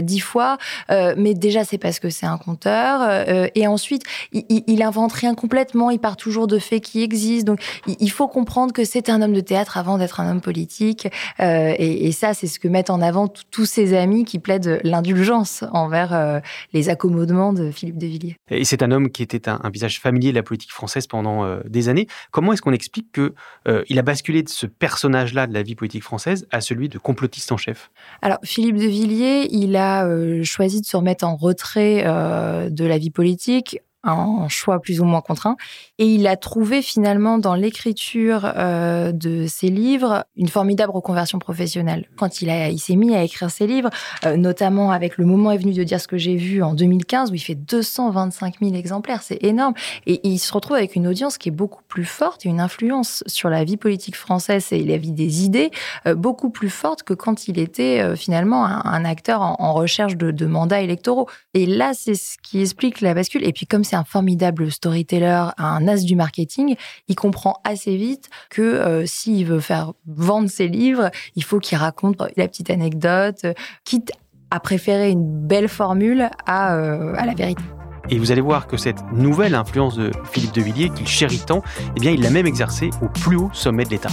dix 0.00 0.20
fois, 0.20 0.58
mais 0.88 1.34
déjà 1.34 1.64
c'est 1.64 1.78
parce 1.78 1.98
que 1.98 2.10
c'est 2.10 2.26
un 2.26 2.38
conteur. 2.38 3.50
et 3.54 3.66
ensuite, 3.66 4.02
il, 4.32 4.44
il, 4.68 4.82
invente 4.82 5.12
rien 5.12 5.34
complètement. 5.34 5.90
Il 5.90 5.98
part 5.98 6.16
toujours 6.24 6.46
de 6.46 6.58
faits 6.58 6.82
qui 6.82 7.02
existent. 7.02 7.52
Donc, 7.52 7.60
il, 7.86 8.10
faut 8.10 8.28
comprendre 8.28 8.72
que 8.72 8.84
c'est 8.84 9.08
un 9.08 9.22
homme 9.22 9.32
de 9.32 9.40
théâtre 9.40 9.76
avant 9.78 9.98
d'être 9.98 10.20
un 10.20 10.30
homme 10.30 10.40
politique. 10.40 11.08
Et, 11.38 12.06
et, 12.06 12.12
ça, 12.12 12.34
c'est 12.34 12.46
ce 12.46 12.58
que 12.58 12.68
en 12.90 13.00
avant 13.00 13.28
tous 13.28 13.66
ses 13.66 13.96
amis 13.96 14.24
qui 14.24 14.38
plaident 14.38 14.80
l'indulgence 14.82 15.64
envers 15.72 16.12
euh, 16.12 16.40
les 16.72 16.88
accommodements 16.88 17.52
de 17.52 17.70
Philippe 17.70 17.98
de 17.98 18.06
Villiers. 18.06 18.36
Et 18.50 18.64
c'est 18.64 18.82
un 18.82 18.90
homme 18.90 19.10
qui 19.10 19.22
était 19.22 19.48
un, 19.48 19.60
visage 19.72 20.00
familier 20.00 20.30
de 20.30 20.36
la 20.36 20.42
politique 20.42 20.72
française 20.72 21.06
pendant 21.06 21.44
euh, 21.44 21.60
des 21.68 21.88
années. 21.88 22.06
Comment 22.30 22.52
est-ce 22.52 22.62
qu'on 22.62 22.72
explique 22.72 23.12
que 23.12 23.34
euh, 23.68 23.82
il 23.88 23.98
a 23.98 24.02
basculé 24.02 24.42
de 24.42 24.48
ce 24.48 24.66
personnage-là 24.66 25.46
de 25.46 25.54
la 25.54 25.62
vie 25.62 25.74
politique 25.74 26.02
française 26.02 26.46
à 26.50 26.60
celui 26.60 26.88
de 26.88 26.98
complotiste 26.98 27.52
en 27.52 27.56
chef? 27.56 27.90
Alors 28.22 28.38
Philippe 28.42 28.76
de 28.76 28.86
Villiers, 28.86 29.48
il 29.50 29.76
a 29.76 30.06
choisi 30.42 30.80
de 30.80 30.86
se 30.86 30.96
remettre 30.96 31.24
en 31.24 31.36
retrait 31.36 32.04
de 32.04 32.84
la 32.84 32.98
vie 32.98 33.10
politique 33.10 33.78
un 34.04 34.48
choix 34.48 34.80
plus 34.80 35.00
ou 35.00 35.04
moins 35.04 35.20
contraint. 35.20 35.56
Et 35.98 36.06
il 36.06 36.26
a 36.26 36.36
trouvé 36.36 36.82
finalement 36.82 37.38
dans 37.38 37.54
l'écriture 37.54 38.52
euh, 38.56 39.12
de 39.12 39.46
ses 39.46 39.68
livres 39.68 40.24
une 40.36 40.48
formidable 40.48 40.92
reconversion 40.92 41.38
professionnelle. 41.38 42.08
Quand 42.16 42.42
il, 42.42 42.50
a, 42.50 42.68
il 42.68 42.78
s'est 42.78 42.96
mis 42.96 43.14
à 43.14 43.22
écrire 43.22 43.50
ses 43.50 43.66
livres, 43.66 43.90
euh, 44.24 44.36
notamment 44.36 44.90
avec 44.90 45.16
Le 45.18 45.24
moment 45.24 45.52
est 45.52 45.58
venu 45.58 45.72
de 45.72 45.84
dire 45.84 46.00
ce 46.00 46.08
que 46.08 46.18
j'ai 46.18 46.36
vu 46.36 46.62
en 46.62 46.74
2015, 46.74 47.30
où 47.30 47.34
il 47.34 47.40
fait 47.40 47.54
225 47.54 48.56
000 48.60 48.74
exemplaires, 48.74 49.22
c'est 49.22 49.42
énorme. 49.44 49.74
Et, 50.06 50.20
il 50.24 50.38
se 50.38 50.52
retrouve 50.52 50.76
avec 50.76 50.96
une 50.96 51.06
audience 51.06 51.38
qui 51.38 51.50
est 51.50 51.52
beaucoup 51.52 51.82
plus 51.86 52.04
forte 52.04 52.44
et 52.44 52.48
une 52.48 52.60
influence 52.60 53.22
sur 53.26 53.50
la 53.50 53.62
vie 53.62 53.76
politique 53.76 54.16
française 54.16 54.66
et 54.72 54.82
la 54.82 54.96
vie 54.96 55.12
des 55.12 55.44
idées 55.44 55.70
euh, 56.06 56.14
beaucoup 56.14 56.50
plus 56.50 56.70
forte 56.70 57.02
que 57.02 57.14
quand 57.14 57.46
il 57.46 57.58
était 57.58 58.16
finalement 58.16 58.64
un, 58.64 59.04
acteur 59.04 59.42
en, 59.42 59.56
en 59.58 59.72
recherche 59.74 60.16
de, 60.16 60.30
de 60.30 60.46
mandats 60.46 60.80
électoraux. 60.80 61.28
Et 61.52 61.66
là, 61.66 61.92
c'est 61.94 62.14
ce 62.14 62.36
qui 62.42 62.60
explique 62.60 63.00
la 63.00 63.14
bascule. 63.14 63.46
Et 63.46 63.52
puis 63.52 63.66
comme 63.66 63.84
c'est 63.84 63.93
un 63.94 64.04
formidable 64.04 64.70
storyteller, 64.70 65.48
un 65.58 65.88
as 65.88 66.04
du 66.04 66.16
marketing, 66.16 66.76
il 67.08 67.14
comprend 67.14 67.60
assez 67.64 67.96
vite 67.96 68.28
que 68.50 68.62
euh, 68.62 69.06
s'il 69.06 69.46
veut 69.46 69.60
faire 69.60 69.92
vendre 70.06 70.48
ses 70.48 70.68
livres, 70.68 71.10
il 71.36 71.44
faut 71.44 71.58
qu'il 71.58 71.78
raconte 71.78 72.22
la 72.36 72.48
petite 72.48 72.70
anecdote, 72.70 73.46
quitte 73.84 74.12
à 74.50 74.60
préférer 74.60 75.10
une 75.10 75.46
belle 75.46 75.68
formule 75.68 76.28
à, 76.46 76.76
euh, 76.76 77.14
à 77.16 77.26
la 77.26 77.34
vérité. 77.34 77.62
Et 78.10 78.18
vous 78.18 78.30
allez 78.30 78.42
voir 78.42 78.66
que 78.66 78.76
cette 78.76 79.02
nouvelle 79.12 79.54
influence 79.54 79.96
de 79.96 80.10
Philippe 80.30 80.52
de 80.52 80.60
Villiers, 80.60 80.90
qu'il 80.90 81.06
chérit 81.06 81.40
tant, 81.44 81.62
eh 81.96 82.00
bien, 82.00 82.10
il 82.10 82.20
l'a 82.20 82.30
même 82.30 82.46
exercée 82.46 82.90
au 83.00 83.08
plus 83.08 83.36
haut 83.36 83.50
sommet 83.52 83.84
de 83.84 83.90
l'État. 83.90 84.10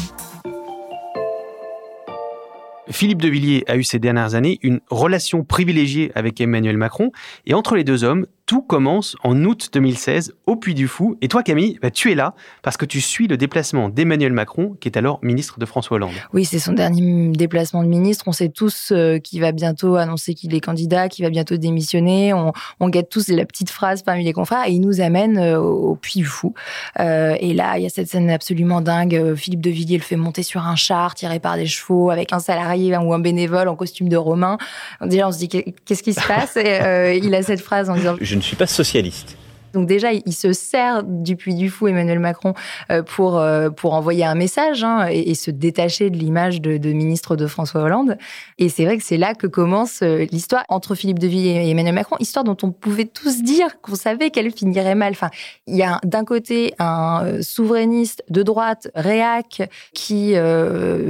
Philippe 2.89 3.21
de 3.21 3.29
Villiers 3.29 3.63
a 3.67 3.77
eu 3.77 3.83
ces 3.83 3.99
dernières 3.99 4.35
années 4.35 4.59
une 4.61 4.81
relation 4.89 5.43
privilégiée 5.43 6.11
avec 6.15 6.39
Emmanuel 6.41 6.77
Macron, 6.77 7.11
et 7.45 7.53
entre 7.53 7.75
les 7.75 7.83
deux 7.83 8.03
hommes, 8.03 8.25
tout 8.51 8.61
commence 8.61 9.15
en 9.23 9.45
août 9.45 9.69
2016 9.71 10.33
au 10.45 10.57
Puy 10.57 10.73
du 10.73 10.89
Fou. 10.89 11.15
Et 11.21 11.29
toi, 11.29 11.41
Camille, 11.41 11.79
bah, 11.81 11.89
tu 11.89 12.11
es 12.11 12.15
là 12.15 12.35
parce 12.63 12.75
que 12.75 12.83
tu 12.83 12.99
suis 12.99 13.29
le 13.29 13.37
déplacement 13.37 13.87
d'Emmanuel 13.87 14.33
Macron, 14.33 14.75
qui 14.81 14.89
est 14.89 14.97
alors 14.97 15.19
ministre 15.21 15.57
de 15.57 15.65
François 15.65 15.95
Hollande. 15.95 16.11
Oui, 16.33 16.43
c'est 16.43 16.59
son 16.59 16.73
dernier 16.73 17.29
déplacement 17.29 17.81
de 17.81 17.87
ministre. 17.87 18.25
On 18.27 18.33
sait 18.33 18.49
tous 18.49 18.91
euh, 18.91 19.19
qu'il 19.19 19.39
va 19.39 19.53
bientôt 19.53 19.95
annoncer 19.95 20.33
qu'il 20.33 20.53
est 20.53 20.59
candidat, 20.59 21.07
qu'il 21.07 21.23
va 21.23 21.29
bientôt 21.29 21.55
démissionner. 21.55 22.33
On, 22.33 22.51
on 22.81 22.89
guette 22.89 23.07
tous 23.07 23.29
la 23.29 23.45
petite 23.45 23.69
phrase 23.69 24.03
parmi 24.03 24.25
les 24.25 24.33
confrères 24.33 24.67
et 24.67 24.71
il 24.73 24.81
nous 24.81 24.99
amène 24.99 25.37
euh, 25.37 25.57
au 25.57 25.95
Puy 25.95 26.19
du 26.19 26.25
Fou. 26.25 26.53
Euh, 26.99 27.37
et 27.39 27.53
là, 27.53 27.77
il 27.77 27.83
y 27.83 27.85
a 27.85 27.89
cette 27.89 28.09
scène 28.09 28.29
absolument 28.29 28.81
dingue. 28.81 29.33
Philippe 29.35 29.61
de 29.61 29.69
Villiers 29.69 29.95
le 29.95 30.03
fait 30.03 30.17
monter 30.17 30.43
sur 30.43 30.67
un 30.67 30.75
char 30.75 31.15
tiré 31.15 31.39
par 31.39 31.55
des 31.55 31.67
chevaux 31.67 32.09
avec 32.09 32.33
un 32.33 32.39
salarié 32.39 32.97
ou 32.97 33.13
un 33.13 33.19
bénévole 33.19 33.69
en 33.69 33.77
costume 33.77 34.09
de 34.09 34.17
romain. 34.17 34.57
Déjà, 35.01 35.29
on 35.29 35.31
se 35.31 35.37
dit 35.37 35.47
qu'est-ce 35.47 36.03
qui 36.03 36.13
se 36.13 36.27
passe? 36.27 36.57
Et, 36.57 37.21
Il 37.23 37.33
a 37.33 37.43
cette 37.43 37.61
phrase 37.61 37.89
en 37.89 37.95
disant 37.95 38.17
je 38.19 38.40
ne 38.41 38.47
suis 38.47 38.55
pas 38.55 38.67
socialiste. 38.67 39.37
Donc 39.73 39.87
déjà, 39.87 40.11
il 40.13 40.33
se 40.33 40.53
sert 40.53 41.03
du 41.03 41.35
Puy 41.35 41.55
du 41.55 41.69
Fou, 41.69 41.87
Emmanuel 41.87 42.19
Macron, 42.19 42.53
euh, 42.91 43.03
pour, 43.03 43.39
euh, 43.39 43.69
pour 43.69 43.93
envoyer 43.93 44.25
un 44.25 44.35
message 44.35 44.83
hein, 44.83 45.07
et, 45.09 45.35
se 45.35 45.51
détacher 45.51 46.09
de 46.09 46.17
l'image 46.17 46.61
de, 46.61 46.91
ministre 46.91 47.35
de 47.35 47.47
François 47.47 47.81
Hollande. 47.81 48.17
Et 48.57 48.69
c'est 48.69 48.85
vrai 48.85 48.97
que 48.97 49.03
c'est 49.03 49.17
là 49.17 49.33
que 49.33 49.47
commence 49.47 50.01
euh, 50.01 50.25
l'histoire 50.31 50.63
entre 50.69 50.95
Philippe 50.95 51.19
de 51.19 51.27
Villiers 51.27 51.65
et 51.65 51.69
Emmanuel 51.69 51.95
Macron, 51.95 52.15
histoire 52.19 52.43
dont 52.43 52.57
on 52.63 52.71
pouvait 52.71 53.05
tous 53.05 53.43
dire 53.43 53.81
qu'on 53.81 53.95
savait 53.95 54.29
qu'elle 54.29 54.51
finirait 54.51 54.95
mal. 54.95 55.11
Enfin, 55.11 55.29
il 55.67 55.75
y 55.75 55.83
a 55.83 55.99
d'un 56.03 56.25
côté 56.25 56.73
un 56.79 57.41
souverainiste 57.41 58.23
de 58.29 58.43
droite, 58.43 58.89
réac, 58.95 59.69
qui 59.93 60.33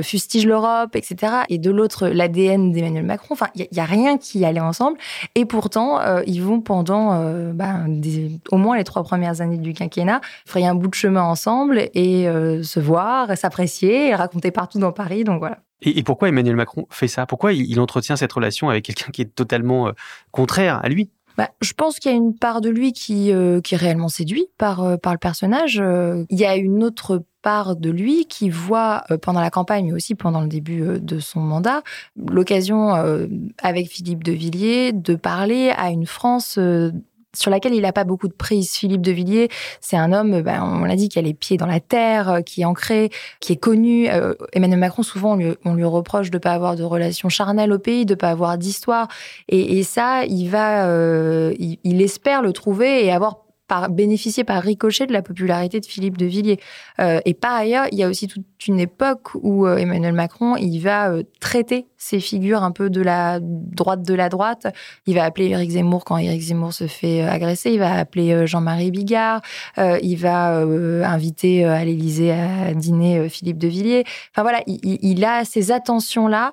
fustige 0.04 0.46
l'Europe, 0.46 0.96
etc. 0.96 1.34
Et 1.50 1.58
de 1.58 1.72
l'autre, 1.72 2.08
l'ADN 2.08 2.72
d'Emmanuel 2.72 3.06
Macron. 3.06 3.30
Enfin, 3.32 3.48
il 3.56 3.68
n'y 3.72 3.80
a, 3.80 3.86
rien 3.86 4.18
qui 4.18 4.46
allait 4.46 4.60
ensemble. 4.60 4.98
Et 5.36 5.46
pourtant, 5.46 6.00
ils 6.26 6.42
vont 6.42 6.62
pendant 6.62 7.24
ben, 7.54 7.86
des 7.88 8.40
au 8.52 8.58
moins 8.58 8.78
les 8.78 8.84
trois 8.84 9.04
premières 9.04 9.42
années 9.42 9.58
du 9.58 9.74
quinquennat, 9.74 10.22
frayer 10.46 10.68
un 10.68 10.76
bout 10.76 10.90
de 10.90 10.96
chemin 10.96 11.24
ensemble 11.24 11.90
et 11.94 12.28
euh, 12.28 12.64
se 12.64 12.80
voir, 12.80 13.36
s'apprécier, 13.38 14.14
raconter 14.14 14.52
partout 14.52 14.80
dans 14.80 14.92
Paris. 14.92 15.24
Donc 15.24 15.40
voilà. 15.40 15.60
Et, 15.82 16.04
pourquoi 16.04 16.30
Emmanuel 16.30 16.56
Macron 16.56 16.86
fait 16.90 17.08
ça? 17.08 17.26
Pourquoi 17.26 17.54
il, 17.54 17.80
entretient 17.80 18.16
cette 18.16 18.32
relation 18.32 18.70
avec 18.70 18.86
quelqu'un 18.86 19.12
qui 19.12 19.24
est 19.24 19.34
totalement 19.34 19.88
euh, 19.88 19.92
contraire 20.32 20.80
à 20.84 20.90
lui? 20.90 21.10
Bah, 21.38 21.50
je 21.62 21.74
pense 21.74 21.98
qu'il 21.98 22.12
y 22.12 22.14
a 22.14 22.18
une 22.18 22.36
part 22.36 22.62
de 22.62 22.70
lui 22.70 22.92
qui, 22.92 23.32
euh, 23.32 23.62
qui 23.62 23.74
est 23.74 23.78
réellement 23.78 24.10
séduit 24.10 24.48
par, 24.58 25.00
par 25.00 25.14
le 25.14 25.18
personnage. 25.18 25.82
Il 26.30 26.38
y 26.38 26.46
a 26.46 26.56
une 26.56 26.84
autre 26.84 27.24
part 27.42 27.76
de 27.76 27.90
lui 27.90 28.26
qui 28.26 28.50
voit 28.50 29.06
pendant 29.24 29.40
la 29.40 29.50
campagne, 29.50 29.86
mais 29.86 29.94
aussi 29.94 30.14
pendant 30.14 30.42
le 30.42 30.48
début 30.48 31.00
de 31.00 31.20
son 31.20 31.40
mandat, 31.40 31.82
l'occasion 32.16 32.94
avec 33.58 33.88
Philippe 33.88 34.24
de 34.24 34.34
Villiers 34.34 34.92
de 34.94 35.16
parler 35.16 35.72
à 35.76 35.90
une 35.90 36.06
France 36.06 36.60
sur 37.34 37.52
laquelle 37.52 37.74
il 37.74 37.82
n'a 37.82 37.94
pas 37.94 38.04
beaucoup 38.04 38.28
de 38.28 38.34
prise. 38.34 38.72
Philippe 38.72 39.02
de 39.02 39.12
Villiers, 39.12 39.50
c'est 39.80 39.98
un 39.98 40.12
homme, 40.12 40.42
ben, 40.42 40.64
on 40.64 40.84
l'a 40.84 40.96
dit, 40.96 41.10
qui 41.10 41.20
a 41.20 41.22
les 41.22 41.34
pieds 41.34 41.58
dans 41.58 41.66
la 41.66 41.80
terre, 41.80 42.30
euh, 42.30 42.42
qui 42.42 42.62
est 42.62 42.66
ancré, 42.66 43.10
qui 43.40 43.54
est 43.54 43.58
connu. 43.58 44.10
Euh, 44.10 44.34
Emmanuel 44.54 44.80
Macron, 44.80 45.04
souvent, 45.04 45.38
on 45.66 45.74
lui, 45.74 45.84
reproche 45.84 46.30
de 46.30 46.38
ne 46.38 46.42
pas 46.42 46.54
avoir 46.54 46.76
de 46.76 46.84
relations 46.84 47.30
charnelles 47.30 47.72
au 47.72 47.80
pays, 47.80 48.06
de 48.06 48.14
ne 48.14 48.16
pas 48.16 48.30
avoir 48.30 48.58
d'histoire. 48.58 49.08
Et, 49.50 49.84
ça, 49.84 50.24
il 50.26 50.48
va, 50.48 50.88
euh, 50.88 51.54
il, 51.60 52.02
espère 52.02 52.42
le 52.42 52.54
trouver 52.54 53.06
et 53.06 53.12
avoir 53.12 53.40
par, 53.72 53.90
bénéficier 53.90 54.44
par 54.44 54.62
ricochet 54.62 55.08
de 55.08 55.14
la 55.14 55.22
popularité 55.22 55.80
de 55.80 55.86
Philippe 55.86 56.18
de 56.18 56.26
Villiers. 56.26 56.60
et 57.00 57.34
par 57.34 57.54
ailleurs, 57.54 57.86
il 57.94 57.98
y 57.98 58.04
a 58.04 58.10
aussi 58.10 58.28
toute 58.28 58.46
une 58.68 58.80
époque 58.80 59.30
où 59.36 59.66
Emmanuel 59.66 60.14
Macron, 60.14 60.58
il 60.58 60.80
va 60.80 61.14
traiter 61.40 61.88
ces 62.02 62.20
figures 62.20 62.64
un 62.64 62.72
peu 62.72 62.90
de 62.90 63.02
la 63.02 63.40
droite 63.42 64.02
de 64.02 64.14
la 64.14 64.28
droite. 64.28 64.68
Il 65.06 65.16
va 65.16 65.24
appeler 65.24 65.50
Éric 65.50 65.70
Zemmour 65.70 66.04
quand 66.04 66.18
Éric 66.18 66.42
Zemmour 66.42 66.74
se 66.74 66.88
fait 66.88 67.22
euh, 67.22 67.30
agresser. 67.30 67.72
Il 67.72 67.80
va 67.80 67.94
appeler 67.94 68.34
euh, 68.34 68.46
Jean-Marie 68.48 68.90
Bigard. 68.90 69.42
Euh, 69.78 70.00
il 70.02 70.16
va 70.16 70.62
inviter 71.06 71.64
à 71.64 71.86
l'Élysée 71.86 72.32
à 72.32 72.74
dîner 72.74 73.30
Philippe 73.30 73.58
de 73.58 73.68
Villiers. 73.68 74.04
Enfin 74.34 74.42
voilà, 74.42 74.62
il, 74.66 75.24
a 75.26 75.46
ces 75.46 75.72
attentions-là 75.72 76.52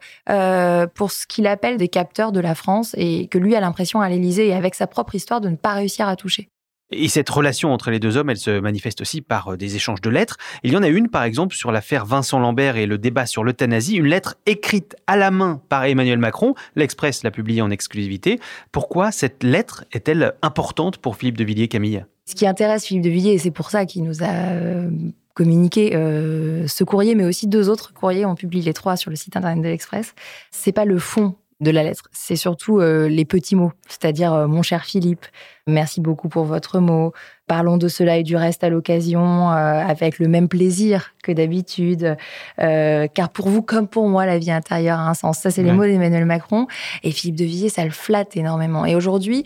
pour 0.95 1.11
ce 1.11 1.27
qu'il 1.27 1.47
appelle 1.47 1.77
des 1.77 1.89
capteurs 1.89 2.33
de 2.33 2.41
la 2.41 2.55
France 2.55 2.95
et 2.99 3.27
que 3.29 3.39
lui 3.39 3.55
a 3.55 3.61
l'impression 3.61 4.01
à 4.01 4.09
l'Élysée 4.09 4.49
et 4.49 4.55
avec 4.55 4.75
sa 4.75 4.87
propre 4.87 5.15
histoire 5.15 5.41
de 5.41 5.49
ne 5.49 5.57
pas 5.57 5.75
réussir 5.75 6.09
à 6.09 6.17
toucher. 6.17 6.49
Et 6.91 7.09
cette 7.09 7.29
relation 7.29 7.73
entre 7.73 7.91
les 7.91 7.99
deux 7.99 8.17
hommes, 8.17 8.31
elle 8.31 8.39
se 8.39 8.61
manifeste 8.61 9.03
aussi 9.03 9.21
par 9.21 9.53
euh, 9.53 9.57
des 9.57 9.77
échanges 9.77 10.01
de 10.01 10.09
lettres. 10.09 10.39
Il 10.63 10.73
y 10.73 10.77
en 10.77 10.83
a 10.83 10.89
une, 10.89 11.09
par 11.09 11.23
exemple, 11.23 11.55
sur 11.55 11.71
l'affaire 11.71 12.07
Vincent 12.07 12.39
Lambert 12.39 12.77
et 12.77 12.87
le 12.87 12.97
débat 12.97 13.27
sur 13.27 13.45
l'euthanasie, 13.45 13.97
une 13.97 14.07
lettre 14.07 14.37
écrite 14.47 14.97
à 15.07 15.17
la 15.17 15.31
main 15.31 15.61
par 15.69 15.85
Emmanuel 15.85 16.19
Macron. 16.19 16.55
L'Express 16.77 17.23
l'a 17.25 17.31
publiée 17.31 17.61
en 17.61 17.71
exclusivité. 17.71 18.41
Pourquoi 18.73 19.13
cette 19.13 19.43
lettre 19.43 19.85
est-elle 19.93 20.33
importante 20.41 20.97
pour 20.97 21.17
Philippe 21.17 21.37
de 21.37 21.45
Villiers, 21.45 21.69
Camille? 21.69 22.07
Ce 22.25 22.35
qui 22.35 22.47
intéresse 22.47 22.87
Philippe 22.87 23.05
de 23.05 23.11
Villiers, 23.11 23.33
et 23.33 23.39
c'est 23.39 23.51
pour 23.51 23.71
ça 23.71 23.85
qu'il 23.85 24.05
nous 24.05 24.23
a 24.23 24.27
euh, 24.27 24.91
communiqué 25.35 25.95
euh, 25.95 26.67
ce 26.69 26.85
courrier, 26.85 27.15
mais 27.15 27.25
aussi 27.25 27.49
deux 27.49 27.69
autres 27.69 27.93
courriers, 27.93 28.25
on 28.25 28.35
publie 28.35 28.63
les 28.63 28.73
trois 28.73 28.97
sur 28.97 29.11
le 29.11 29.17
site 29.17 29.37
internet 29.37 29.63
de 29.63 29.69
l'Express, 29.69 30.15
c'est 30.51 30.73
pas 30.73 30.85
le 30.85 30.99
fond 30.99 31.35
de 31.61 31.71
la 31.71 31.83
lettre. 31.83 32.05
C'est 32.13 32.37
surtout 32.37 32.81
euh, 32.81 33.09
les 33.09 33.25
petits 33.25 33.57
mots, 33.57 33.73
c'est-à-dire 33.89 34.33
euh, 34.33 34.47
mon 34.47 34.63
cher 34.63 34.85
Philippe, 34.85 35.27
merci 35.67 36.01
beaucoup 36.01 36.29
pour 36.29 36.45
votre 36.45 36.79
mot. 36.79 37.13
Parlons 37.47 37.79
de 37.79 37.89
cela 37.89 38.19
et 38.19 38.23
du 38.23 38.37
reste 38.37 38.63
à 38.63 38.69
l'occasion, 38.69 39.51
euh, 39.51 39.55
avec 39.55 40.19
le 40.19 40.29
même 40.29 40.49
plaisir 40.49 41.15
que 41.23 41.33
d'habitude, 41.33 42.17
car 42.59 43.29
pour 43.33 43.49
vous 43.49 43.63
comme 43.63 43.89
pour 43.89 44.09
moi, 44.09 44.27
la 44.27 44.39
vie 44.39 44.51
intérieure 44.51 44.99
a 44.99 45.09
un 45.09 45.15
sens. 45.15 45.39
Ça, 45.39 45.51
c'est 45.51 45.63
les 45.63 45.73
mots 45.73 45.85
d'Emmanuel 45.85 46.27
Macron. 46.27 46.67
Et 47.03 47.11
Philippe 47.11 47.37
de 47.37 47.45
Villiers, 47.45 47.69
ça 47.71 47.85
le 47.85 47.91
flatte 47.91 48.37
énormément. 48.37 48.85
Et 48.85 48.95
aujourd'hui, 48.95 49.45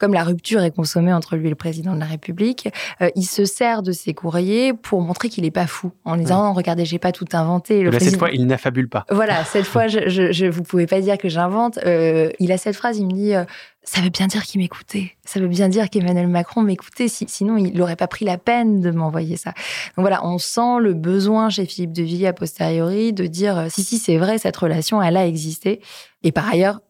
comme 0.00 0.14
la 0.14 0.24
rupture 0.24 0.62
est 0.62 0.70
consommée 0.70 1.12
entre 1.12 1.36
lui 1.36 1.46
et 1.46 1.50
le 1.50 1.54
président 1.54 1.94
de 1.94 2.00
la 2.00 2.06
République, 2.06 2.68
euh, 3.02 3.10
il 3.14 3.24
se 3.24 3.44
sert 3.44 3.82
de 3.82 3.92
ses 3.92 4.14
courriers 4.14 4.72
pour 4.72 5.02
montrer 5.02 5.28
qu'il 5.28 5.44
n'est 5.44 5.50
pas 5.50 5.66
fou, 5.66 5.92
en 6.04 6.16
disant 6.16 6.52
regardez, 6.54 6.86
j'ai 6.86 6.98
pas 6.98 7.12
tout 7.12 7.26
inventé. 7.34 7.88
Cette 8.00 8.18
fois, 8.18 8.30
il 8.30 8.46
n'affabule 8.46 8.88
pas. 8.88 9.04
Voilà, 9.10 9.44
cette 9.52 9.66
fois, 9.66 9.88
je, 9.88 10.08
je, 10.08 10.32
je, 10.32 10.46
vous 10.46 10.62
pouvez 10.62 10.86
pas 10.86 11.00
dire 11.02 11.18
que 11.18 11.28
j'invente. 11.28 11.78
Euh, 11.84 12.30
il 12.38 12.50
a 12.50 12.56
cette 12.56 12.76
phrase, 12.76 12.98
il 12.98 13.06
me 13.06 13.12
dit 13.12 13.34
euh, 13.34 13.44
ça 13.82 14.00
veut 14.00 14.08
bien 14.08 14.26
dire 14.26 14.42
qu'il 14.44 14.60
m'écoutait. 14.60 15.12
Ça 15.26 15.38
veut 15.38 15.48
bien 15.48 15.68
dire 15.68 15.90
qu'Emmanuel 15.90 16.28
Macron 16.28 16.62
m'écoutait. 16.62 17.08
sinon, 17.08 17.58
il 17.58 17.76
n'aurait 17.76 17.96
pas 17.96 18.08
pris 18.08 18.24
la 18.24 18.38
peine 18.38 18.80
de 18.80 18.90
m'envoyer 18.90 19.36
ça. 19.36 19.50
Donc 19.96 20.02
voilà, 20.04 20.24
on 20.24 20.38
sent 20.38 20.80
le 20.80 20.94
besoin 20.94 21.50
chez 21.50 21.66
Philippe 21.66 21.92
de 21.92 22.02
Villiers 22.02 22.28
a 22.28 22.32
posteriori 22.32 23.12
de 23.12 23.26
dire 23.26 23.66
si, 23.68 23.84
si, 23.84 23.98
c'est 23.98 24.16
vrai, 24.16 24.38
cette 24.38 24.56
relation, 24.56 25.02
elle 25.02 25.18
a 25.18 25.26
existé. 25.26 25.80
Et 26.22 26.32
par 26.32 26.48
ailleurs, 26.48 26.80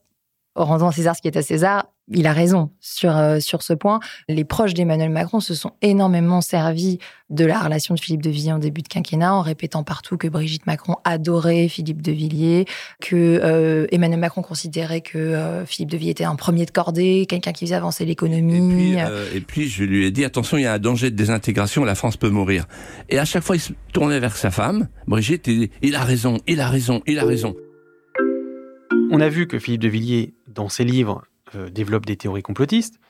rendons 0.55 0.89
à 0.89 0.93
César 0.93 1.17
ce 1.17 1.23
qui 1.23 1.29
est 1.29 1.37
à 1.37 1.43
César, 1.43 1.87
il 2.13 2.27
a 2.27 2.33
raison 2.33 2.71
sur, 2.81 3.17
euh, 3.17 3.41
sur 3.41 3.63
ce 3.63 3.73
point. 3.73 4.01
Les 4.29 4.45
proches 4.45 4.75
d'Emmanuel 4.75 5.11
Macron 5.11 5.41
se 5.41 5.55
sont 5.55 5.73
énormément 5.81 6.41
servis 6.41 6.99
de 7.31 7.45
la 7.45 7.61
relation 7.61 7.95
de 7.95 8.01
Philippe 8.01 8.23
de 8.23 8.31
Villiers 8.31 8.53
en 8.53 8.59
début 8.59 8.83
de 8.83 8.89
quinquennat, 8.89 9.33
en 9.33 9.41
répétant 9.41 9.85
partout 9.85 10.17
que 10.17 10.27
Brigitte 10.27 10.67
Macron 10.67 10.97
adorait 11.05 11.69
Philippe 11.69 12.03
de 12.03 12.11
Villiers, 12.11 12.65
que 13.01 13.41
euh, 13.43 13.87
Emmanuel 13.93 14.19
Macron 14.19 14.43
considérait 14.43 15.01
que 15.01 15.19
euh, 15.19 15.65
Philippe 15.65 15.91
de 15.91 15.97
Villiers 15.97 16.11
était 16.11 16.25
un 16.25 16.35
premier 16.35 16.67
de 16.67 16.73
cordée, 16.73 17.27
quelqu'un 17.29 17.53
qui 17.53 17.67
faisait 17.67 17.77
avancer 17.77 18.05
l'économie. 18.05 18.97
Et, 19.33 19.41
puis, 19.41 19.69
je 19.69 19.85
lui 19.85 20.07
ai 20.07 20.11
dit, 20.11 20.25
attention, 20.25 20.57
il 20.57 20.63
y 20.63 20.67
a 20.67 20.75
un 20.75 20.79
danger 20.79 21.11
de 21.11 21.17
désintégration, 21.17 21.85
la 21.85 21.95
France 21.95 22.17
peut 22.17 22.31
mourir. 22.31 22.67
Et 23.09 23.19
à 23.19 23.25
chaque 23.25 23.45
fois, 23.45 23.55
il 23.55 23.61
se 23.61 23.73
tournait 23.93 24.19
vers 24.19 24.37
sa 24.37 24.51
femme, 24.51 24.89
Brigitte, 25.07 25.47
et 25.47 25.71
il 25.83 25.95
a 25.95 26.03
raison, 26.03 26.39
il 26.49 26.61
a 26.61 26.69
raison, 26.69 27.03
il 27.07 27.19
a 27.21 27.25
raison. 27.25 27.55
On 29.13 29.21
a 29.21 29.29
vu 29.29 29.47
que 29.47 29.59
Philippe 29.59 29.83
de 29.83 29.89
Villiers, 29.89 30.35
dans 30.49 30.69
ses 30.69 30.85
livres, 30.85 31.23
développe 31.71 32.07
des 32.07 32.17
théories 32.17 32.43
complotistes. 32.43 33.01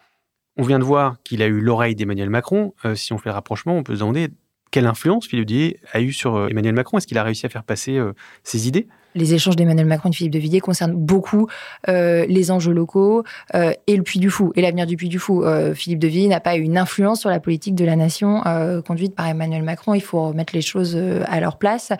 On 0.56 0.62
vient 0.62 0.78
de 0.78 0.84
voir 0.84 1.16
qu'il 1.24 1.42
a 1.42 1.46
eu 1.46 1.60
l'oreille 1.60 1.94
d'Emmanuel 1.94 2.30
Macron. 2.30 2.74
Euh, 2.84 2.94
si 2.94 3.12
on 3.12 3.18
fait 3.18 3.30
le 3.30 3.34
rapprochement, 3.34 3.76
on 3.76 3.82
peut 3.82 3.94
se 3.94 4.00
demander 4.00 4.28
quelle 4.70 4.86
influence 4.86 5.26
Philippe 5.26 5.46
de 5.46 5.54
Villiers 5.54 5.80
a 5.92 6.00
eu 6.00 6.12
sur 6.12 6.36
euh, 6.36 6.48
Emmanuel 6.48 6.74
Macron. 6.74 6.98
Est-ce 6.98 7.06
qu'il 7.06 7.18
a 7.18 7.22
réussi 7.22 7.46
à 7.46 7.48
faire 7.48 7.64
passer 7.64 7.96
euh, 7.96 8.12
ses 8.42 8.68
idées? 8.68 8.86
Les 9.14 9.34
échanges 9.34 9.56
d'Emmanuel 9.56 9.86
Macron 9.86 10.10
et 10.10 10.12
Philippe 10.12 10.34
de 10.34 10.38
Villiers 10.38 10.60
concernent 10.60 10.94
beaucoup 10.94 11.48
les 11.88 12.50
enjeux 12.52 12.72
locaux 12.72 13.24
et 13.54 13.96
le 13.96 14.02
Puy 14.04 14.20
du 14.20 14.30
Fou 14.30 14.52
et 14.54 14.62
l'avenir 14.62 14.86
du 14.86 14.96
Puy 14.96 15.08
du 15.08 15.18
Fou. 15.18 15.44
Philippe 15.74 15.98
de 15.98 16.06
Villiers 16.06 16.28
n'a 16.28 16.38
pas 16.38 16.56
eu 16.56 16.60
une 16.60 16.78
influence 16.78 17.18
sur 17.18 17.28
la 17.28 17.40
politique 17.40 17.74
de 17.74 17.84
la 17.84 17.96
nation 17.96 18.44
conduite 18.86 19.16
par 19.16 19.26
Emmanuel 19.26 19.64
Macron. 19.64 19.94
Il 19.94 20.00
faut 20.00 20.28
remettre 20.28 20.54
les 20.54 20.62
choses 20.62 20.96
à 20.96 21.40
leur 21.40 21.58
place 21.58 21.90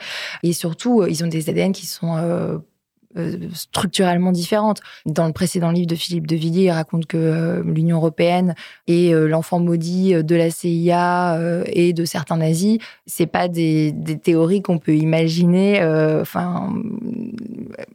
et 0.45 0.53
surtout, 0.53 1.05
ils 1.05 1.25
ont 1.25 1.27
des 1.27 1.51
ADN 1.51 1.73
qui 1.73 1.87
sont 1.87 2.63
structurellement 3.53 4.31
différentes. 4.31 4.81
Dans 5.05 5.27
le 5.27 5.33
précédent 5.33 5.71
livre 5.71 5.89
de 5.89 5.97
Philippe 5.97 6.27
de 6.27 6.37
Villiers, 6.37 6.65
il 6.65 6.71
raconte 6.71 7.07
que 7.07 7.17
euh, 7.17 7.63
l'Union 7.65 7.97
européenne 7.97 8.55
est 8.87 9.13
euh, 9.13 9.27
l'enfant 9.27 9.59
maudit 9.59 10.13
de 10.23 10.37
la 10.37 10.51
CIA 10.51 11.39
et 11.67 11.93
de 11.93 12.05
certains 12.05 12.37
nazis. 12.37 12.79
C'est 13.07 13.27
pas 13.27 13.49
des, 13.49 13.93
des 13.93 14.19
théories 14.19 14.63
qu'on 14.63 14.79
peut 14.79 14.95
imaginer. 14.95 15.83
Enfin, 16.21 16.73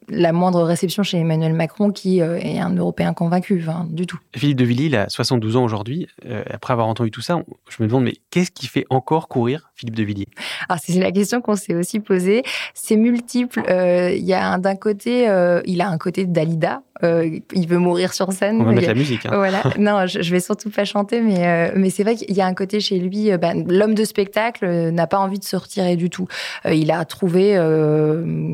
la 0.10 0.32
moindre 0.32 0.64
réception 0.64 1.04
chez 1.04 1.18
Emmanuel 1.18 1.54
Macron, 1.54 1.92
qui 1.92 2.20
est 2.20 2.60
un 2.60 2.76
Européen 2.76 3.14
convaincu, 3.14 3.64
du 3.90 4.06
tout. 4.06 4.20
Philippe 4.36 4.58
de 4.58 4.66
Villiers, 4.66 4.86
il 4.86 4.96
a 4.96 5.10
72 5.10 5.56
ans 5.56 5.64
aujourd'hui. 5.64 6.08
après 6.50 6.74
avoir 6.74 6.88
entendu 6.88 7.12
tout 7.12 7.22
ça, 7.22 7.42
je 7.70 7.82
me 7.82 7.88
demande, 7.88 8.04
mais 8.04 8.16
qu'est-ce 8.32 8.52
qui 8.52 8.68
fait 8.68 8.86
encore 8.90 9.28
courir 9.28 9.72
Philippe 9.76 9.96
de 9.96 10.04
Villiers? 10.04 10.28
Alors, 10.70 10.80
c'est 10.84 11.00
la 11.00 11.12
question 11.12 11.42
qu'on 11.42 11.56
s'est 11.56 11.76
aussi 11.76 12.00
posée. 12.00 12.44
C'est 12.74 12.98
multiple. 12.98 13.64
Il 13.70 14.26
y 14.26 14.34
a 14.34 14.58
d'un 14.58 14.76
côté 14.76 15.05
euh, 15.08 15.62
il 15.66 15.82
a 15.82 15.90
un 15.90 15.98
côté 15.98 16.26
Dalida. 16.26 16.82
Euh, 17.04 17.40
il 17.54 17.68
veut 17.68 17.78
mourir 17.78 18.14
sur 18.14 18.32
scène. 18.32 18.62
On 18.62 18.64
va 18.64 18.72
mettre 18.72 18.88
la 18.88 18.94
musique. 18.94 19.26
Hein. 19.26 19.32
Voilà. 19.34 19.64
non, 19.78 20.08
je, 20.08 20.32
vais 20.32 20.40
surtout 20.40 20.70
pas 20.70 20.86
chanter, 20.86 21.20
mais 21.20 21.46
euh, 21.46 21.72
mais 21.76 21.90
c'est 21.90 22.04
vrai 22.04 22.16
qu'il 22.16 22.34
y 22.34 22.40
a 22.40 22.46
un 22.46 22.54
côté 22.54 22.80
chez 22.80 23.00
lui. 23.00 23.36
Bah, 23.38 23.54
l'homme 23.54 23.94
de 23.94 24.06
spectacle 24.06 24.66
n'a 24.92 25.06
pas 25.06 25.20
envie 25.20 25.38
de 25.38 25.44
se 25.44 25.56
retirer 25.56 25.98
du 25.98 26.10
tout. 26.10 26.28
il 26.66 26.92
a 26.92 27.04
trouvé 27.06 27.52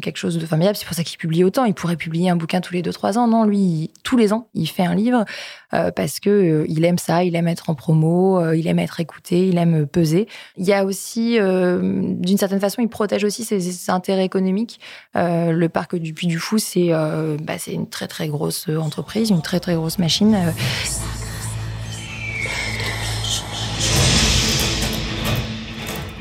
quelque 0.01 0.17
chose 0.17 0.37
de 0.37 0.45
formidable. 0.45 0.75
C'est 0.75 0.85
pour 0.85 0.95
ça 0.95 1.03
qu'il 1.03 1.17
publie 1.17 1.43
autant. 1.43 1.65
Il 1.65 1.73
pourrait 1.73 1.95
publier 1.95 2.29
un 2.29 2.35
bouquin 2.35 2.61
tous 2.61 2.73
les 2.73 2.81
deux 2.81 2.91
trois 2.91 3.17
ans. 3.17 3.27
Non, 3.27 3.45
lui, 3.45 3.91
tous 4.03 4.17
les 4.17 4.33
ans, 4.33 4.47
il 4.53 4.67
fait 4.67 4.83
un 4.83 4.95
livre 4.95 5.23
parce 5.71 6.19
que 6.19 6.65
il 6.67 6.83
aime 6.83 6.97
ça. 6.97 7.23
Il 7.23 7.35
aime 7.35 7.47
être 7.47 7.69
en 7.69 7.75
promo. 7.75 8.53
il 8.53 8.67
aime 8.67 8.79
être 8.79 8.99
écouté. 8.99 9.47
Il 9.47 9.57
aime 9.57 9.85
peser. 9.85 10.27
Il 10.57 10.65
y 10.65 10.73
a 10.73 10.83
aussi, 10.83 11.37
d'une 11.39 12.37
certaine 12.37 12.59
façon, 12.59 12.81
il 12.81 12.89
protège 12.89 13.23
aussi 13.23 13.43
ses, 13.43 13.59
ses 13.59 13.91
intérêts 13.91 14.25
économiques. 14.25 14.79
le 15.15 15.67
parc 15.67 15.95
du 15.95 16.13
Puy 16.13 16.27
du 16.27 16.39
Fou, 16.41 16.57
euh, 16.75 17.37
bah, 17.41 17.57
c'est 17.57 17.73
une 17.73 17.87
très 17.87 18.07
très 18.07 18.27
grosse 18.27 18.67
entreprise, 18.67 19.29
une 19.29 19.41
très 19.41 19.59
très 19.59 19.75
grosse 19.75 19.99
machine. 19.99 20.35
Euh. 20.35 20.51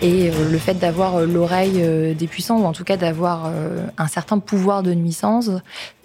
Et 0.03 0.31
euh, 0.31 0.50
le 0.50 0.59
fait 0.59 0.75
d'avoir 0.75 1.21
l'oreille 1.21 2.15
des 2.15 2.27
puissants, 2.27 2.61
ou 2.61 2.65
en 2.65 2.73
tout 2.73 2.85
cas 2.85 2.97
d'avoir 2.97 3.50
un 3.99 4.07
certain 4.07 4.39
pouvoir 4.39 4.83
de 4.83 4.95
nuisance, 4.95 5.50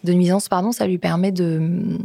de 0.04 0.14
nuisance 0.14 0.50
pardon, 0.50 0.72
ça 0.72 0.88
lui 0.88 0.98
permet 0.98 1.32
de, 1.32 2.00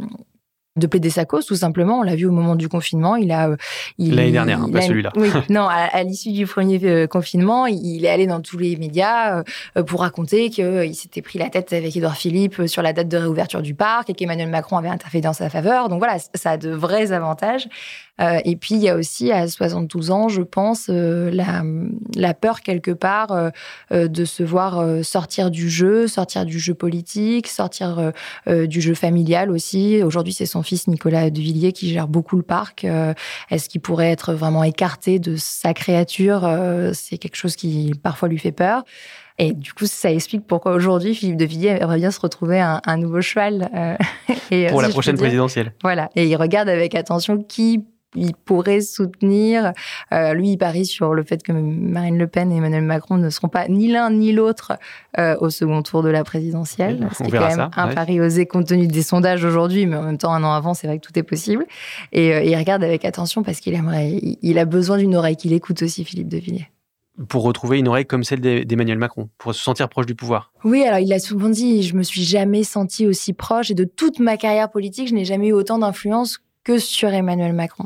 de 0.77 0.87
plaider 0.87 1.09
sa 1.09 1.25
cause, 1.25 1.45
tout 1.45 1.55
simplement. 1.55 1.99
On 1.99 2.01
l'a 2.01 2.15
vu 2.15 2.25
au 2.25 2.31
moment 2.31 2.55
du 2.55 2.69
confinement. 2.69 3.17
Il 3.17 3.31
a, 3.33 3.49
euh, 3.49 3.57
l'année 3.99 4.31
dernière, 4.31 4.61
hein, 4.61 4.69
pas 4.71 4.81
celui-là. 4.81 5.11
Oui, 5.17 5.29
non, 5.49 5.67
à, 5.67 6.01
l'issue 6.03 6.31
du 6.31 6.45
premier 6.45 6.79
euh, 6.83 7.07
confinement, 7.07 7.67
il 7.67 8.05
est 8.05 8.09
allé 8.09 8.25
dans 8.25 8.39
tous 8.39 8.57
les 8.57 8.77
médias 8.77 9.43
euh, 9.75 9.83
pour 9.83 9.99
raconter 9.99 10.49
qu'il 10.49 10.95
s'était 10.95 11.21
pris 11.21 11.39
la 11.39 11.49
tête 11.49 11.73
avec 11.73 11.95
Édouard 11.95 12.15
Philippe 12.15 12.67
sur 12.67 12.81
la 12.81 12.93
date 12.93 13.09
de 13.09 13.17
réouverture 13.17 13.61
du 13.61 13.75
parc 13.75 14.09
et 14.09 14.13
qu'Emmanuel 14.13 14.49
Macron 14.49 14.77
avait 14.77 14.87
interféré 14.87 15.21
dans 15.21 15.33
sa 15.33 15.49
faveur. 15.49 15.89
Donc 15.89 15.99
voilà, 15.99 16.17
ça 16.35 16.51
a 16.51 16.57
de 16.57 16.69
vrais 16.69 17.11
avantages. 17.11 17.67
Et 18.45 18.55
puis, 18.55 18.75
il 18.75 18.81
y 18.81 18.89
a 18.89 18.95
aussi, 18.95 19.31
à 19.31 19.47
72 19.47 20.11
ans, 20.11 20.29
je 20.29 20.43
pense, 20.43 20.89
la, 20.89 21.63
la, 22.15 22.33
peur 22.35 22.61
quelque 22.61 22.91
part 22.91 23.51
de 23.89 24.25
se 24.25 24.43
voir 24.43 25.03
sortir 25.03 25.49
du 25.49 25.71
jeu, 25.71 26.07
sortir 26.07 26.45
du 26.45 26.59
jeu 26.59 26.75
politique, 26.75 27.47
sortir 27.47 28.11
du 28.47 28.79
jeu 28.79 28.93
familial 28.93 29.49
aussi. 29.49 30.03
Aujourd'hui, 30.03 30.33
c'est 30.33 30.45
son 30.45 30.60
fils 30.63 30.87
Nicolas 30.87 31.29
de 31.29 31.39
Villiers 31.39 31.73
qui 31.73 31.89
gère 31.89 32.07
beaucoup 32.07 32.35
le 32.35 32.43
parc. 32.43 32.85
Est-ce 33.49 33.69
qu'il 33.69 33.81
pourrait 33.81 34.11
être 34.11 34.33
vraiment 34.33 34.63
écarté 34.63 35.19
de 35.19 35.35
sa 35.37 35.73
créature? 35.73 36.47
C'est 36.93 37.17
quelque 37.17 37.35
chose 37.35 37.55
qui 37.55 37.93
parfois 38.01 38.27
lui 38.27 38.39
fait 38.39 38.51
peur. 38.51 38.83
Et 39.37 39.53
du 39.53 39.73
coup, 39.73 39.85
ça 39.85 40.11
explique 40.11 40.45
pourquoi 40.45 40.73
aujourd'hui, 40.73 41.15
Philippe 41.15 41.37
de 41.37 41.45
Villiers 41.45 41.77
aimerait 41.81 41.97
bien 41.97 42.11
se 42.11 42.19
retrouver 42.19 42.59
un, 42.59 42.81
un 42.85 42.97
nouveau 42.97 43.21
cheval. 43.21 43.69
et, 44.51 44.67
Pour 44.67 44.81
la 44.81 44.89
prochaine 44.89 45.17
présidentielle. 45.17 45.73
Voilà. 45.81 46.09
Et 46.15 46.27
il 46.27 46.35
regarde 46.35 46.69
avec 46.69 46.95
attention 46.95 47.41
qui 47.41 47.83
il 48.15 48.33
pourrait 48.35 48.81
soutenir. 48.81 49.73
Euh, 50.11 50.33
lui, 50.33 50.51
il 50.51 50.57
parie 50.57 50.85
sur 50.85 51.13
le 51.13 51.23
fait 51.23 51.43
que 51.43 51.51
Marine 51.51 52.17
Le 52.17 52.27
Pen 52.27 52.51
et 52.51 52.57
Emmanuel 52.57 52.83
Macron 52.83 53.17
ne 53.17 53.29
seront 53.29 53.47
pas 53.47 53.67
ni 53.67 53.87
l'un 53.87 54.09
ni 54.11 54.31
l'autre 54.31 54.73
euh, 55.17 55.35
au 55.39 55.49
second 55.49 55.81
tour 55.81 56.03
de 56.03 56.09
la 56.09 56.23
présidentielle. 56.23 57.07
C'est 57.13 57.29
quand 57.29 57.47
même 57.47 57.69
un 57.75 57.87
pari 57.93 58.19
osé 58.19 58.45
compte 58.45 58.67
tenu 58.67 58.87
des 58.87 59.03
sondages 59.03 59.45
aujourd'hui, 59.45 59.85
mais 59.85 59.95
en 59.95 60.03
même 60.03 60.17
temps, 60.17 60.33
un 60.33 60.43
an 60.43 60.53
avant, 60.53 60.73
c'est 60.73 60.87
vrai 60.87 60.99
que 60.99 61.07
tout 61.07 61.17
est 61.17 61.23
possible. 61.23 61.65
Et, 62.11 62.33
euh, 62.33 62.43
il 62.43 62.55
regarde 62.55 62.83
avec 62.83 63.05
attention 63.05 63.43
parce 63.43 63.59
qu'il 63.59 63.73
aimerait, 63.73 64.19
il 64.41 64.59
a 64.59 64.65
besoin 64.65 64.97
d'une 64.97 65.15
oreille 65.15 65.37
qu'il 65.37 65.53
écoute 65.53 65.81
aussi, 65.81 66.03
Philippe 66.03 66.29
de 66.29 66.37
Villiers 66.37 66.67
pour 67.27 67.43
retrouver 67.43 67.77
une 67.77 67.87
oreille 67.87 68.05
comme 68.05 68.23
celle 68.23 68.39
d'Emmanuel 68.39 68.97
Macron, 68.97 69.29
pour 69.37 69.53
se 69.53 69.61
sentir 69.61 69.89
proche 69.89 70.07
du 70.07 70.15
pouvoir. 70.15 70.51
Oui, 70.63 70.81
alors 70.83 70.99
il 70.99 71.11
a 71.13 71.19
souvent 71.19 71.49
dit, 71.49 71.83
je 71.83 71.95
me 71.95 72.01
suis 72.01 72.23
jamais 72.23 72.63
senti 72.63 73.05
aussi 73.05 73.33
proche 73.33 73.69
et 73.69 73.75
de 73.75 73.83
toute 73.83 74.19
ma 74.19 74.37
carrière 74.37 74.71
politique, 74.71 75.07
je 75.09 75.13
n'ai 75.13 75.25
jamais 75.25 75.49
eu 75.49 75.53
autant 75.53 75.77
d'influence 75.77 76.39
que 76.63 76.79
sur 76.79 77.09
Emmanuel 77.09 77.53
Macron 77.53 77.85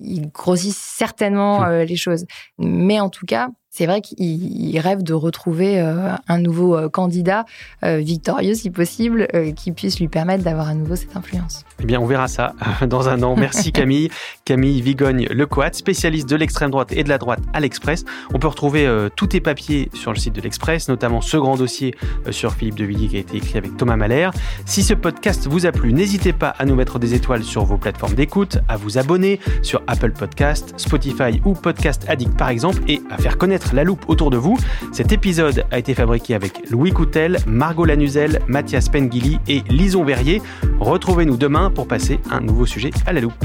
il 0.00 0.30
grossit 0.30 0.74
certainement 0.74 1.58
hum. 1.58 1.68
euh, 1.68 1.84
les 1.84 1.96
choses. 1.96 2.26
Mais 2.58 3.00
en 3.00 3.10
tout 3.10 3.26
cas, 3.26 3.48
c'est 3.70 3.86
vrai 3.86 4.00
qu'il 4.00 4.78
rêve 4.78 5.02
de 5.02 5.14
retrouver 5.14 5.80
euh, 5.80 6.10
un 6.28 6.38
nouveau 6.38 6.76
euh, 6.76 6.88
candidat 6.88 7.44
victorieux, 7.82 8.54
si 8.54 8.70
possible, 8.70 9.28
qui 9.56 9.72
puisse 9.72 9.98
lui 10.00 10.08
permettre 10.08 10.44
d'avoir 10.44 10.68
à 10.68 10.74
nouveau 10.74 10.96
cette 10.96 11.16
influence. 11.16 11.64
Eh 11.80 11.86
bien, 11.86 12.00
on 12.00 12.06
verra 12.06 12.28
ça 12.28 12.54
dans 12.86 13.08
un 13.08 13.22
an. 13.22 13.36
Merci 13.36 13.72
Camille. 13.78 14.10
Camille 14.44 14.80
Vigogne-Lecoat, 14.80 15.74
spécialiste 15.74 16.28
de 16.28 16.36
l'extrême 16.36 16.70
droite 16.70 16.92
et 16.92 17.04
de 17.04 17.08
la 17.08 17.18
droite 17.18 17.40
à 17.52 17.60
l'Express. 17.60 18.04
On 18.32 18.38
peut 18.38 18.48
retrouver 18.48 18.86
euh, 18.86 19.08
tous 19.14 19.28
tes 19.28 19.40
papiers 19.40 19.90
sur 19.92 20.12
le 20.12 20.18
site 20.18 20.34
de 20.34 20.40
l'Express, 20.40 20.88
notamment 20.88 21.20
ce 21.20 21.36
grand 21.36 21.56
dossier 21.56 21.94
euh, 22.26 22.32
sur 22.32 22.54
Philippe 22.54 22.76
de 22.76 22.84
Villiers 22.84 23.08
qui 23.08 23.16
a 23.16 23.20
été 23.20 23.36
écrit 23.36 23.58
avec 23.58 23.76
Thomas 23.76 23.96
Mahler. 23.96 24.30
Si 24.64 24.82
ce 24.82 24.94
podcast 24.94 25.46
vous 25.46 25.66
a 25.66 25.72
plu, 25.72 25.92
n'hésitez 25.92 26.32
pas 26.32 26.48
à 26.48 26.64
nous 26.64 26.74
mettre 26.74 26.98
des 26.98 27.14
étoiles 27.14 27.44
sur 27.44 27.64
vos 27.64 27.76
plateformes 27.76 28.14
d'écoute, 28.14 28.58
à 28.68 28.76
vous 28.76 28.98
abonner 28.98 29.38
sur 29.62 29.82
Apple 29.86 30.12
Podcast, 30.12 30.72
Spotify 30.76 31.40
ou 31.44 31.52
Podcast 31.52 32.04
Addict 32.08 32.36
par 32.36 32.48
exemple, 32.48 32.82
et 32.88 33.02
à 33.10 33.18
faire 33.18 33.36
connaître 33.38 33.57
la 33.72 33.84
loupe 33.84 34.04
autour 34.08 34.30
de 34.30 34.36
vous. 34.36 34.56
Cet 34.92 35.12
épisode 35.12 35.64
a 35.70 35.78
été 35.78 35.94
fabriqué 35.94 36.34
avec 36.34 36.70
Louis 36.70 36.92
Coutel, 36.92 37.38
Margot 37.46 37.84
Lanuzel, 37.84 38.40
Mathias 38.48 38.88
Pengili 38.88 39.38
et 39.48 39.62
Lison 39.68 40.04
Verrier. 40.04 40.42
Retrouvez-nous 40.80 41.36
demain 41.36 41.70
pour 41.70 41.86
passer 41.86 42.20
un 42.30 42.40
nouveau 42.40 42.66
sujet 42.66 42.90
à 43.06 43.12
la 43.12 43.20
loupe. 43.20 43.44